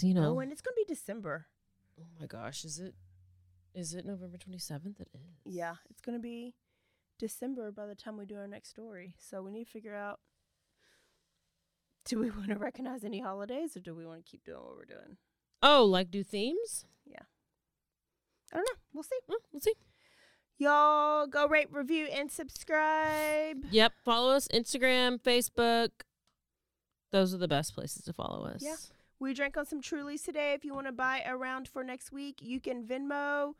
[0.00, 0.36] you know.
[0.36, 1.46] Oh, and it's gonna be December.
[2.00, 2.94] oh my gosh, is it?
[3.74, 5.00] Is it November twenty seventh?
[5.00, 5.54] It is.
[5.54, 6.54] Yeah, it's gonna be
[7.18, 9.14] December by the time we do our next story.
[9.18, 10.20] So we need to figure out
[12.06, 14.76] do we want to recognize any holidays or do we want to keep doing what
[14.76, 15.16] we're doing?
[15.62, 16.86] Oh, like do themes?
[17.04, 17.22] Yeah.
[18.52, 18.78] I don't know.
[18.94, 19.18] We'll see.
[19.28, 19.74] Well, we'll see.
[20.58, 23.64] Y'all go rate, review, and subscribe.
[23.70, 23.92] Yep.
[24.04, 25.90] Follow us Instagram, Facebook.
[27.12, 28.62] Those are the best places to follow us.
[28.62, 28.76] Yeah.
[29.18, 30.52] We drank on some Trulies today.
[30.54, 33.54] If you want to buy a round for next week, you can Venmo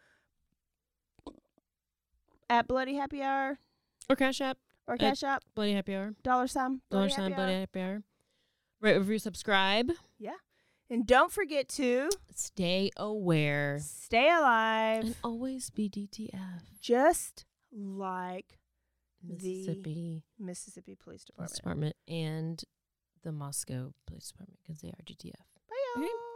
[2.49, 3.59] at Bloody Happy Hour
[4.09, 4.59] Or Cash App.
[4.87, 6.15] or Cash App, Bloody Happy Hour.
[6.23, 7.53] dollar sign, Dollar Bloody sign Happy Bloody.
[7.61, 8.03] Happy Hour.
[8.81, 9.93] Rate, review, subscribe.
[10.19, 10.35] Yeah.
[10.89, 13.79] And don't forget to Stay aware.
[13.81, 16.63] stay alive And always be DTF.
[16.81, 18.59] just like
[19.23, 21.57] Mississippi the Mississippi Police Police Department.
[21.57, 22.65] Department and
[23.25, 25.33] the Moscow Police Department because they are GTF.
[25.69, 26.05] Bye, y'all.
[26.05, 26.36] bye.